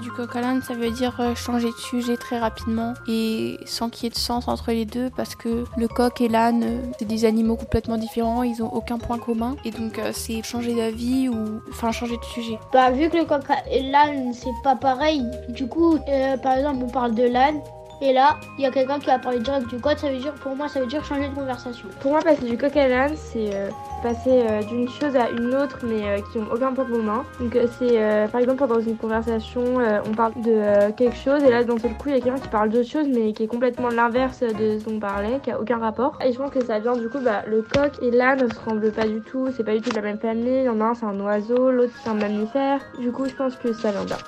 Du 0.00 0.10
coq 0.10 0.34
à 0.34 0.40
l'âne, 0.40 0.62
ça 0.62 0.74
veut 0.74 0.90
dire 0.90 1.14
euh, 1.20 1.34
changer 1.34 1.68
de 1.68 1.76
sujet 1.76 2.16
très 2.16 2.38
rapidement 2.38 2.94
et 3.06 3.58
sans 3.64 3.90
qu'il 3.90 4.04
y 4.04 4.06
ait 4.06 4.10
de 4.10 4.16
sens 4.16 4.48
entre 4.48 4.72
les 4.72 4.84
deux 4.84 5.10
parce 5.10 5.34
que 5.34 5.64
le 5.76 5.88
coq 5.88 6.20
et 6.20 6.28
l'âne, 6.28 6.62
euh, 6.64 6.82
c'est 6.98 7.04
des 7.04 7.24
animaux 7.24 7.56
complètement 7.56 7.96
différents, 7.96 8.42
ils 8.42 8.62
ont 8.62 8.72
aucun 8.72 8.98
point 8.98 9.18
commun 9.18 9.56
et 9.64 9.70
donc 9.70 9.98
euh, 9.98 10.10
c'est 10.12 10.42
changer 10.42 10.74
d'avis 10.74 11.28
ou 11.28 11.60
enfin 11.70 11.92
changer 11.92 12.16
de 12.16 12.24
sujet. 12.24 12.58
Bah 12.72 12.90
vu 12.90 13.08
que 13.08 13.16
le 13.16 13.24
coq 13.24 13.42
et 13.70 13.82
l'âne 13.82 14.32
c'est 14.32 14.50
pas 14.62 14.76
pareil, 14.76 15.22
du 15.48 15.68
coup 15.68 15.98
par 16.42 16.56
exemple 16.56 16.84
on 16.84 16.90
parle 16.90 17.14
de 17.14 17.24
l'âne 17.24 17.60
et 18.04 18.12
là, 18.12 18.38
il 18.58 18.64
y 18.64 18.66
a 18.66 18.70
quelqu'un 18.70 18.98
qui 18.98 19.06
va 19.06 19.18
parler 19.18 19.38
direct 19.38 19.66
du 19.66 19.78
code, 19.78 19.96
ça 19.98 20.10
veut 20.10 20.18
dire, 20.18 20.34
pour 20.34 20.54
moi, 20.54 20.68
ça 20.68 20.78
veut 20.78 20.86
dire 20.86 21.02
changer 21.02 21.26
de 21.26 21.34
conversation. 21.34 21.88
Pour 22.00 22.10
moi, 22.10 22.20
passer 22.20 22.44
du 22.44 22.58
coq 22.58 22.76
à 22.76 22.86
l'âne, 22.86 23.14
c'est 23.16 23.54
euh, 23.54 23.70
passer 24.02 24.44
euh, 24.46 24.62
d'une 24.64 24.90
chose 24.90 25.16
à 25.16 25.30
une 25.30 25.54
autre, 25.54 25.78
mais 25.84 26.02
euh, 26.02 26.18
qui 26.30 26.38
n'ont 26.38 26.52
aucun 26.52 26.74
point 26.74 26.84
commun. 26.84 27.24
Donc, 27.40 27.56
c'est 27.78 28.28
par 28.30 28.42
exemple, 28.42 28.66
dans 28.66 28.80
une 28.80 28.98
conversation, 28.98 29.64
on 30.06 30.14
parle 30.14 30.34
de 30.42 30.90
quelque 30.92 31.16
chose, 31.16 31.42
et 31.44 31.48
là, 31.48 31.64
d'un 31.64 31.78
seul 31.78 31.92
coup, 31.92 32.10
il 32.10 32.16
y 32.16 32.18
a 32.18 32.20
quelqu'un 32.20 32.38
qui 32.38 32.48
parle 32.48 32.68
d'autre 32.68 32.88
chose, 32.88 33.06
mais 33.08 33.32
qui 33.32 33.44
est 33.44 33.46
complètement 33.46 33.88
l'inverse 33.88 34.40
de 34.40 34.78
ce 34.78 34.84
dont 34.84 34.96
on 34.96 35.00
parlait, 35.00 35.40
qui 35.42 35.50
a 35.50 35.58
aucun 35.58 35.78
rapport. 35.78 36.18
Et 36.22 36.30
je 36.30 36.38
pense 36.38 36.50
que 36.50 36.62
ça 36.62 36.80
vient 36.80 36.96
du 36.96 37.08
coup, 37.08 37.20
bah, 37.20 37.42
le 37.46 37.62
coq 37.62 37.92
et 38.02 38.10
l'âne 38.10 38.42
ne 38.42 38.52
se 38.52 38.58
ressemblent 38.58 38.92
pas 38.92 39.06
du 39.06 39.22
tout, 39.22 39.48
c'est 39.56 39.64
pas 39.64 39.72
du 39.72 39.80
tout 39.80 39.90
de 39.90 39.96
la 39.96 40.02
même 40.02 40.18
famille. 40.18 40.58
Il 40.58 40.64
y 40.64 40.68
en 40.68 40.80
a 40.82 40.84
un, 40.84 40.94
c'est 40.94 41.06
un 41.06 41.18
oiseau, 41.20 41.70
l'autre, 41.70 41.92
c'est 42.02 42.10
un 42.10 42.14
mammifère. 42.14 42.80
Du 42.98 43.10
coup, 43.12 43.26
je 43.26 43.34
pense 43.34 43.56
que 43.56 43.72
ça 43.72 43.92
vient 43.92 44.04
là. 44.04 44.18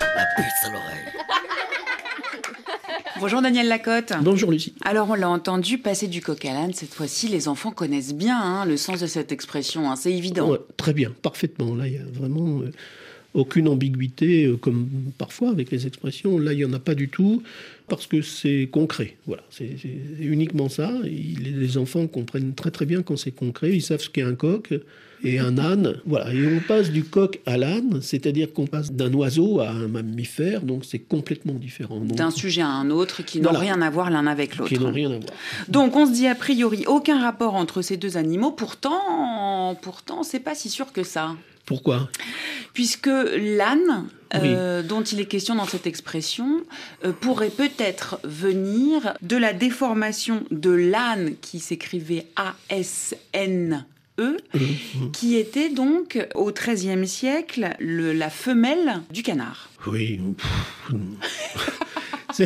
La 0.00 0.24
puce 0.36 0.66
à 0.66 0.70
l'oreille. 0.70 1.48
Bonjour 3.20 3.42
Daniel 3.42 3.68
Lacotte. 3.68 4.12
Bonjour 4.22 4.50
Lucie. 4.50 4.74
Alors 4.84 5.10
on 5.10 5.14
l'a 5.14 5.28
entendu, 5.28 5.78
passer 5.78 6.08
du 6.08 6.22
coq 6.22 6.44
à 6.44 6.54
l'âne, 6.54 6.72
cette 6.72 6.94
fois-ci 6.94 7.28
les 7.28 7.46
enfants 7.48 7.70
connaissent 7.70 8.14
bien 8.14 8.40
hein, 8.40 8.64
le 8.64 8.76
sens 8.76 9.00
de 9.00 9.06
cette 9.06 9.32
expression, 9.32 9.90
hein, 9.90 9.96
c'est 9.96 10.12
évident. 10.12 10.56
très 10.76 10.92
bien, 10.92 11.12
parfaitement. 11.22 11.74
Là 11.74 11.86
il 11.86 11.94
y 11.94 11.98
a 11.98 12.04
vraiment 12.12 12.60
euh, 12.60 12.70
aucune 13.34 13.68
ambiguïté 13.68 14.46
euh, 14.46 14.56
comme 14.56 14.88
parfois 15.18 15.50
avec 15.50 15.70
les 15.70 15.86
expressions. 15.86 16.38
Là 16.38 16.52
il 16.52 16.58
n'y 16.58 16.64
en 16.64 16.72
a 16.72 16.78
pas 16.78 16.94
du 16.94 17.08
tout 17.08 17.42
parce 17.88 18.06
que 18.06 18.22
c'est 18.22 18.68
concret. 18.70 19.16
Voilà, 19.26 19.42
c'est 19.50 19.76
uniquement 20.18 20.68
ça. 20.68 20.92
les 21.04 21.76
enfants 21.76 22.06
comprennent 22.06 22.54
très 22.54 22.70
très 22.70 22.86
bien 22.86 23.02
quand 23.02 23.16
c'est 23.16 23.32
concret, 23.32 23.74
ils 23.74 23.82
savent 23.82 24.00
ce 24.00 24.10
qu'est 24.10 24.22
un 24.22 24.34
coq 24.34 24.72
et 25.24 25.38
un 25.38 25.58
âne. 25.58 25.96
Voilà, 26.06 26.32
et 26.32 26.46
on 26.46 26.60
passe 26.60 26.90
du 26.90 27.04
coq 27.04 27.40
à 27.46 27.56
l'âne, 27.56 28.00
c'est-à-dire 28.00 28.52
qu'on 28.52 28.66
passe 28.66 28.92
d'un 28.92 29.12
oiseau 29.14 29.60
à 29.60 29.70
un 29.70 29.88
mammifère, 29.88 30.62
donc 30.62 30.84
c'est 30.84 30.98
complètement 30.98 31.54
différent. 31.54 32.00
D'un 32.00 32.30
sujet 32.30 32.62
à 32.62 32.68
un 32.68 32.90
autre 32.90 33.22
qui 33.22 33.40
n'ont 33.40 33.52
rien 33.52 33.80
à 33.82 33.90
voir 33.90 34.10
l'un 34.10 34.26
avec 34.26 34.56
l'autre. 34.56 34.70
Qui 34.70 34.78
n'ont 34.78 34.92
rien 34.92 35.10
à 35.10 35.18
voir. 35.18 35.30
Donc 35.68 35.96
on 35.96 36.06
se 36.06 36.12
dit 36.12 36.26
a 36.26 36.34
priori 36.34 36.84
aucun 36.86 37.20
rapport 37.20 37.54
entre 37.54 37.82
ces 37.82 37.96
deux 37.96 38.16
animaux, 38.16 38.52
pourtant, 38.52 39.78
pourtant 39.80 40.22
c'est 40.22 40.40
pas 40.40 40.54
si 40.54 40.68
sûr 40.68 40.92
que 40.92 41.02
ça. 41.02 41.36
Pourquoi? 41.66 42.08
Puisque 42.74 43.06
l'âne, 43.06 44.08
euh, 44.34 44.82
dont 44.82 45.02
il 45.02 45.20
est 45.20 45.26
question 45.26 45.54
dans 45.54 45.66
cette 45.66 45.86
expression, 45.86 46.62
euh, 47.04 47.12
pourrait 47.12 47.50
peut-être 47.50 48.18
venir 48.24 49.14
de 49.22 49.36
la 49.36 49.52
déformation 49.52 50.44
de 50.50 50.70
l'âne 50.70 51.34
qui 51.40 51.60
s'écrivait 51.60 52.26
A-S-N 52.36 53.84
E, 54.20 54.36
qui 55.12 55.36
était 55.36 55.70
donc 55.70 56.18
au 56.34 56.52
XIIIe 56.52 57.08
siècle 57.08 57.74
la 57.80 58.28
femelle 58.28 59.00
du 59.10 59.22
canard. 59.22 59.70
Oui. 59.86 60.20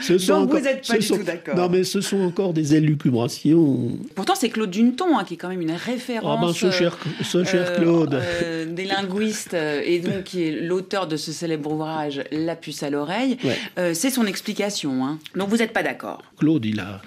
ce 0.00 0.18
sont 0.18 0.46
vous 0.46 0.58
n'êtes 0.58 0.86
pas 0.86 0.98
du 0.98 1.06
tout 1.06 1.22
d'accord. 1.22 1.56
Non, 1.56 1.68
mais 1.68 1.84
ce 1.84 2.00
sont 2.00 2.20
encore 2.20 2.52
des 2.52 2.74
élucubrations. 2.74 3.90
Pourtant, 4.14 4.34
c'est 4.34 4.48
Claude 4.48 4.70
Duneton, 4.70 5.18
hein, 5.18 5.24
qui 5.24 5.34
est 5.34 5.36
quand 5.36 5.48
même 5.48 5.60
une 5.60 5.72
référence. 5.72 6.38
Ah 6.38 6.46
ben, 6.46 6.52
ce 6.52 6.70
cher, 6.70 6.98
ce 7.22 7.44
cher 7.44 7.66
euh, 7.70 7.78
Claude. 7.78 8.14
Euh, 8.14 8.66
des 8.66 8.84
linguistes, 8.84 9.54
euh, 9.54 9.80
et 9.84 10.00
donc 10.00 10.24
qui 10.24 10.44
est 10.44 10.50
l'auteur 10.52 11.06
de 11.06 11.16
ce 11.16 11.32
célèbre 11.32 11.72
ouvrage 11.72 12.22
La 12.32 12.56
puce 12.56 12.82
à 12.82 12.90
l'oreille. 12.90 13.38
c'est 13.76 14.10
son 14.10 14.26
explication. 14.26 15.04
Hein. 15.04 15.18
Donc 15.34 15.48
vous 15.48 15.58
n'êtes 15.58 15.72
pas 15.72 15.82
d'accord. 15.82 16.22
Claude, 16.38 16.64
il 16.64 16.80
a, 16.80 17.00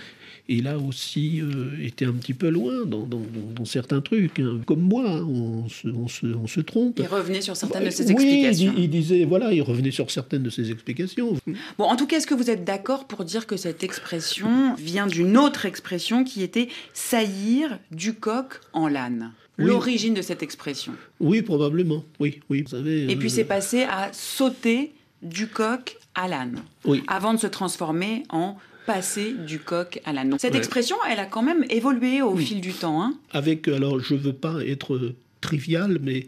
il 0.49 0.67
a 0.67 0.77
aussi 0.77 1.41
euh, 1.41 1.77
été 1.83 2.05
un 2.05 2.13
petit 2.13 2.33
peu 2.33 2.49
loin 2.49 2.85
dans, 2.85 3.65
certains 3.65 4.01
trucs. 4.01 4.39
Hein. 4.39 4.61
Comme 4.65 4.81
moi, 4.81 5.03
hein, 5.05 5.25
on, 5.25 5.67
se, 5.67 6.59
trompe. 6.61 6.99
Il 6.99 7.07
revenait 7.07 7.41
sur 7.41 7.55
certaines 7.57 7.85
de 7.85 7.89
ses 7.89 8.11
explications. 8.11 8.73
Oui, 8.75 8.83
il, 8.83 8.89
disait, 8.89 9.25
voilà, 9.25 9.51
il 9.51 9.61
revenait 9.61 9.91
sur 9.91 10.09
certaines 10.09 10.43
de 10.43 10.49
ses 10.49 10.71
explications. 10.71 11.37
Bon, 11.77 11.85
en 11.85 11.95
tout 11.95 12.07
cas, 12.07 12.17
est-ce 12.17 12.27
que 12.27 12.33
vous 12.33 12.49
êtes 12.49 12.63
d'accord 12.63 13.05
pour 13.05 13.25
dire 13.25 13.45
que 13.45 13.57
cette 13.57 13.83
expression 13.83 14.75
vient 14.75 15.07
d'une 15.07 15.37
autre 15.37 15.65
expression 15.65 16.23
qui 16.23 16.43
était 16.43 16.69
saillir 16.93 17.79
du 17.91 18.13
coq 18.13 18.61
en 18.73 18.87
l'âne? 18.87 19.31
L'origine 19.57 20.13
de 20.13 20.21
cette 20.21 20.43
expression 20.43 20.93
Oui, 21.19 21.41
probablement. 21.41 22.05
Oui, 22.19 22.41
oui. 22.49 22.61
Vous 22.61 22.69
savez, 22.69 23.11
Et 23.11 23.15
puis 23.15 23.27
euh, 23.27 23.31
c'est 23.31 23.43
passé 23.43 23.83
à 23.83 24.13
sauter 24.13 24.93
du 25.23 25.47
coq 25.47 25.97
à 26.13 26.27
l'âne. 26.27 26.61
Oui. 26.85 27.03
Avant 27.07 27.33
de 27.33 27.39
se 27.39 27.47
transformer 27.47 28.23
en 28.29 28.55
passer 28.87 29.33
du 29.33 29.59
coq 29.59 30.01
à 30.05 30.13
l'âne. 30.13 30.35
Cette 30.39 30.55
expression, 30.55 30.95
elle 31.07 31.19
a 31.19 31.25
quand 31.25 31.43
même 31.43 31.63
évolué 31.69 32.23
au 32.23 32.35
fil 32.35 32.61
du 32.61 32.73
temps. 32.73 33.03
Hein. 33.03 33.13
Avec, 33.31 33.67
alors 33.67 33.99
je 33.99 34.15
veux 34.15 34.33
pas 34.33 34.65
être 34.65 35.13
trivial, 35.41 35.99
mais 36.01 36.25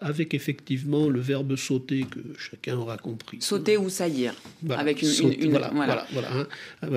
avec 0.00 0.34
effectivement 0.34 1.08
le 1.08 1.20
verbe 1.20 1.56
sauter 1.56 2.04
que 2.10 2.20
chacun 2.38 2.76
aura 2.76 2.96
compris. 2.96 3.38
Sauter 3.40 3.76
ou 3.76 3.88
saillir, 3.88 4.34
avec 4.70 5.02
une, 5.02 5.50
voilà, 5.50 5.70
voilà. 6.12 6.28
Hein. 6.32 6.46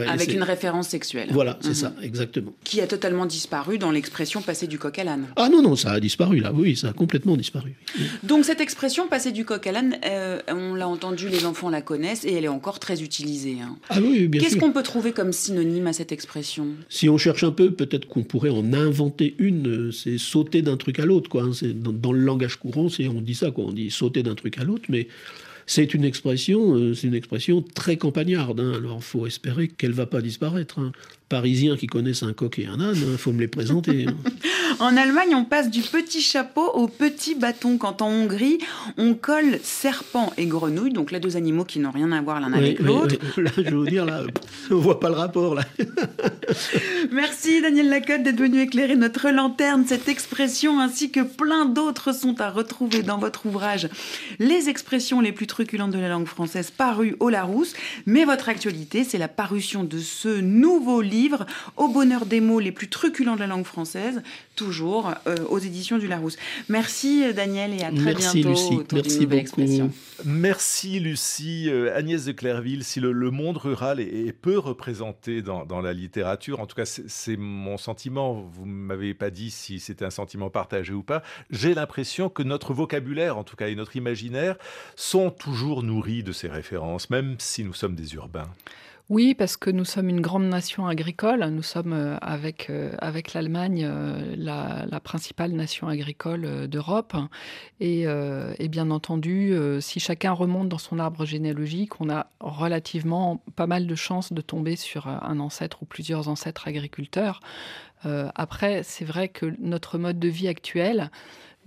Avec 0.08 0.34
une 0.34 0.44
référence 0.44 0.90
sexuelle. 0.90 1.30
Voilà, 1.32 1.58
c'est 1.62 1.70
mhm. 1.70 1.76
ça, 1.76 1.94
exactement. 2.02 2.54
Qui 2.64 2.82
a 2.82 2.88
totalement 2.88 3.26
disparu 3.26 3.78
dans 3.78 3.92
l'expression 3.92 4.42
passer 4.42 4.68
du 4.68 4.80
coq 4.80 4.98
à 5.00 5.04
l'âne. 5.04 5.28
Ah 5.36 5.50
non, 5.50 5.62
non, 5.62 5.76
ça 5.76 5.92
a 5.92 6.00
disparu 6.00 6.40
là, 6.40 6.52
oui, 6.54 6.76
ça 6.76 6.90
a 6.90 6.94
complètement 6.94 7.38
disparu. 7.38 7.76
Donc 8.24 8.46
cette 8.46 8.62
expression 8.62 9.08
passer 9.08 9.32
du 9.32 9.46
coq 9.46 9.66
à 9.68 9.72
l'âne, 9.72 9.98
euh, 10.06 10.40
on 10.48 10.76
l'a 10.76 10.88
entendu, 10.88 11.30
les 11.30 11.46
enfants 11.46 11.70
la 11.70 11.82
connaissent 11.82 12.26
et 12.26 12.34
elle 12.34 12.46
est 12.46 12.50
encore 12.50 12.80
très 12.80 13.02
utilisée. 13.02 13.58
Hein. 13.62 13.78
Ah 13.90 14.00
oui, 14.02 14.28
bien 14.28 14.42
Qu'est-ce 14.42 14.58
qu'on 14.58 14.72
peut 14.72 14.84
trouver 14.84 15.12
comme 15.12 15.34
synonyme 15.34 15.88
à 15.88 15.94
cette 15.94 16.12
expression? 16.12 16.68
Si 16.90 17.10
on 17.10 17.18
cherche 17.18 17.44
un 17.44 17.52
peu, 17.52 17.72
peut-être 17.72 18.08
qu'on 18.08 18.24
pourrait 18.24 18.50
en 18.50 18.74
inventer 18.74 19.36
une, 19.40 19.68
euh, 19.68 19.92
c'est 19.92 20.18
sauter 20.18 20.62
d'un 20.62 20.78
truc 20.78 21.00
à 21.00 21.06
l'autre, 21.06 21.30
quoi. 21.30 21.44
Hein. 21.44 21.52
Dans, 21.76 22.12
le 22.12 22.20
langage 22.20 22.58
courant, 22.58 22.87
on 23.10 23.22
dit 23.22 23.36
ça, 23.36 23.52
quoi. 23.52 23.66
On 23.66 23.72
dit 23.72 23.92
sauter 23.92 24.24
d'un 24.24 24.36
truc 24.36 24.58
à 24.58 24.64
l'autre, 24.64 24.86
mais 24.90 25.08
c'est 25.70 25.94
une 25.94 26.06
expression, 26.06 26.76
euh, 26.76 26.94
c'est 26.94 27.08
une 27.08 27.14
expression 27.14 27.62
très 27.62 27.98
campagnarde. 27.98 28.62
Hein. 28.62 28.72
Alors, 28.76 28.98
il 29.00 29.04
faut 29.04 29.28
espérer 29.28 29.68
qu'elle 29.68 29.92
va 29.92 30.06
pas 30.06 30.22
disparaître. 30.22 30.80
Hein. 30.80 30.94
Parisiens 31.28 31.76
qui 31.76 31.88
connaissent 31.88 32.24
un 32.24 32.32
coq 32.32 32.58
et 32.58 32.68
un 32.68 32.80
âne, 32.80 32.96
il 32.96 33.04
hein, 33.04 33.18
faut 33.18 33.34
me 33.34 33.42
les 33.42 33.50
présenter. 33.50 34.06
en 34.80 34.96
Allemagne, 34.96 35.36
on 35.36 35.44
passe 35.44 35.70
du 35.70 35.82
petit 35.82 36.22
chapeau 36.22 36.66
au 36.74 36.88
petit 36.88 37.36
bâton. 37.36 37.78
Quand 37.78 38.02
en 38.02 38.08
Hongrie, 38.08 38.60
on 38.98 39.14
colle 39.14 39.60
serpent 39.62 40.32
et 40.38 40.46
grenouille, 40.46 40.94
donc 40.94 41.12
les 41.12 41.20
deux 41.20 41.36
animaux 41.36 41.66
qui 41.66 41.80
n'ont 41.80 41.92
rien 41.92 42.14
à 42.14 42.22
voir 42.22 42.40
l'un 42.40 42.54
avec 42.54 42.80
l'autre. 42.80 43.18
là, 43.38 43.52
je 43.58 43.76
vous 43.76 43.86
dire, 43.86 44.06
là, 44.06 44.24
on 44.72 44.76
voit 44.76 45.02
pas 45.02 45.10
le 45.10 45.16
rapport. 45.16 45.54
Là. 45.54 45.66
Merci 47.12 47.62
Daniel 47.62 47.90
Lacotte 47.90 48.24
d'être 48.24 48.40
venu 48.40 48.62
éclairer 48.62 48.96
notre 48.96 49.30
lanterne. 49.30 49.86
Cette 49.86 50.08
expression 50.08 50.80
ainsi 50.80 51.12
que 51.12 51.22
plein 51.22 51.66
d'autres 51.66 52.14
sont 52.14 52.40
à 52.42 52.50
retrouver 52.50 53.04
dans 53.04 53.18
votre 53.18 53.46
ouvrage 53.46 53.90
Les 54.40 54.70
expressions 54.70 55.22
les 55.22 55.32
plus 55.32 55.48
truculentes 55.48 55.92
de 55.92 56.00
la 56.00 56.10
langue 56.10 56.28
française 56.28 56.72
paru 56.72 57.16
au 57.20 57.30
Larousse. 57.30 57.74
Mais 58.06 58.26
votre 58.26 58.50
actualité, 58.50 59.04
c'est 59.04 59.18
la 59.18 59.28
parution 59.28 59.84
de 59.84 60.00
ce 60.00 60.40
nouveau 60.40 61.02
livre 61.02 61.46
Au 61.76 61.88
bonheur 61.88 62.26
des 62.26 62.42
mots 62.42 62.60
les 62.60 62.72
plus 62.72 62.90
truculents 62.90 63.36
de 63.36 63.42
la 63.42 63.48
langue 63.48 63.66
française, 63.66 64.22
toujours 64.56 65.14
euh, 65.28 65.36
aux 65.50 65.60
éditions 65.60 65.98
du 65.98 66.08
Larousse. 66.08 66.38
Merci 66.70 67.34
Daniel 67.34 67.74
et 67.74 67.84
à 67.84 67.92
très 67.92 68.14
Merci, 68.14 68.42
bientôt 68.42 68.50
Lucie. 68.50 68.86
Merci 68.92 69.28
expression. 69.32 69.92
Merci 70.26 71.00
Lucie. 71.00 71.70
Euh, 71.70 71.96
Agnès 71.96 72.26
de 72.26 72.32
Clairville, 72.32 72.84
si 72.84 73.00
le, 73.00 73.14
monde 73.32 73.58
rural 73.58 74.00
est, 74.00 74.34
peu 74.34 74.58
représenté 74.58 75.42
dans, 75.42 75.66
dans, 75.66 75.82
la 75.82 75.94
littérature, 75.94 76.60
en 76.60 76.66
tout 76.66 76.76
cas 76.76 76.86
c'est 77.08 77.38
mon 77.38 77.78
sentiment, 77.78 78.34
vous 78.34 78.66
ne 78.66 78.72
m'avez 78.72 79.14
pas 79.14 79.30
dit 79.30 79.52
si 79.52 79.80
c'était 79.80 80.06
un 80.06 80.10
sentiment 80.10 80.50
partagé 80.50 80.94
ou 80.94 81.04
pas, 81.04 81.24
j'ai 81.50 81.74
l'impression 81.74 82.30
que 82.30 82.44
notre 82.44 82.74
vocabulaire, 82.74 83.38
en 83.38 83.44
tout 83.44 83.56
cas, 83.56 83.68
et 83.68 83.76
notre 83.76 83.96
imaginaire 83.96 84.58
sont 84.96 85.30
toujours 85.30 85.84
nourris 85.84 86.24
de 86.24 86.32
ces 86.32 86.48
références, 86.48 87.10
même 87.10 87.36
si 87.40 87.64
nous 87.64 87.74
sommes 87.74 87.96
des 87.96 88.16
urbains. 88.16 88.50
Oui, 89.10 89.36
parce 89.36 89.56
que 89.56 89.70
nous 89.70 89.86
sommes 89.86 90.10
une 90.10 90.20
grande 90.20 90.50
nation 90.50 90.86
agricole. 90.86 91.40
Nous 91.46 91.64
sommes 91.64 91.94
euh, 91.94 92.18
avec, 92.18 92.70
euh, 92.70 92.92
avec 93.00 93.34
l'Allemagne 93.34 93.86
euh, 93.90 94.36
la, 94.36 95.00
principale 95.00 95.54
nation 95.54 95.88
agricole 95.88 96.68
d'Europe. 96.68 97.16
Et, 97.80 98.02
et, 98.02 98.68
bien 98.68 98.92
entendu, 98.92 99.56
si 99.80 100.00
chacun 100.00 100.34
remonte 100.34 100.68
dans 100.68 100.80
son 100.80 101.00
arbre 101.00 101.24
généalogique, 101.24 102.02
on 102.02 102.10
a 102.10 102.28
relativement 102.42 103.42
pas 103.56 103.68
mal 103.68 103.88
de 103.88 103.96
chances 103.96 104.34
de 104.34 104.42
tomber 104.42 104.76
sur 104.76 105.08
un 105.08 105.40
ancêtre 105.40 105.84
ou 105.84 105.86
plusieurs 105.86 106.28
ancêtres 106.28 106.68
agriculteurs. 106.68 107.40
après, 108.04 108.82
c'est 108.84 109.06
vrai 109.06 109.30
que 109.30 109.56
notre 109.60 109.98
mode 109.98 110.20
de 110.20 110.28
vie 110.28 110.48
actuel, 110.48 111.12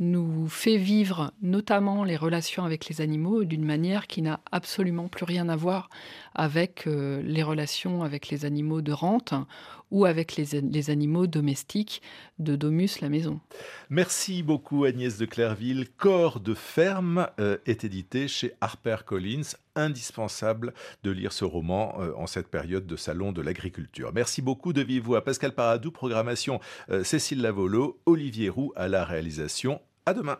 nous 0.01 0.49
fait 0.49 0.79
vivre 0.79 1.33
notamment 1.43 2.05
les 2.05 2.17
relations 2.17 2.65
avec 2.65 2.89
les 2.89 3.03
animaux 3.03 3.45
d'une 3.45 3.65
manière 3.65 4.07
qui 4.07 4.23
n'a 4.23 4.41
absolument 4.51 5.09
plus 5.09 5.25
rien 5.25 5.49
à 5.51 5.57
voir 5.57 5.91
avec 6.35 6.87
euh, 6.87 7.21
les 7.23 7.43
relations 7.43 8.03
avec 8.03 8.31
les 8.31 8.47
animaux 8.47 8.81
de 8.81 8.93
rente 8.93 9.35
ou 9.91 10.05
avec 10.05 10.37
les, 10.37 10.91
animaux 10.91 11.27
domestiques 11.27 12.01
de 12.39 12.55
Domus 12.55 13.01
la 13.01 13.09
maison. 13.09 13.41
Merci 13.91 14.45
beaucoup 14.45 14.85
Agnès 14.85 15.19
de 15.19 15.27
Clairville. 15.27 15.89
Corps 15.97 16.39
de 16.39 16.55
ferme 16.55 17.27
euh, 17.41 17.59
est 17.67 17.85
édité 17.85 18.29
chez 18.29 18.53
HarperCollins. 18.61 19.57
Indispensable 19.75 20.75
de 21.03 21.11
lire 21.11 21.33
ce 21.33 21.45
roman 21.45 21.97
euh, 22.01 22.13
en 22.17 22.27
cette 22.27 22.49
période 22.49 22.87
de 22.87 22.97
salon 22.97 23.33
de 23.33 23.43
l'agriculture. 23.43 24.13
Merci 24.15 24.43
beaucoup 24.43 24.73
de 24.73 24.81
vivre 24.81 25.17
à 25.17 25.25
Pascal 25.25 25.55
Paradou, 25.55 25.91
programmation 25.91 26.61
Cécile 27.03 27.43
Lavolo, 27.43 28.01
Olivier 28.07 28.49
Roux 28.49 28.73
à 28.77 28.89
la 28.89 29.05
réalisation. 29.05 29.81
À 30.07 30.15
demain. 30.15 30.39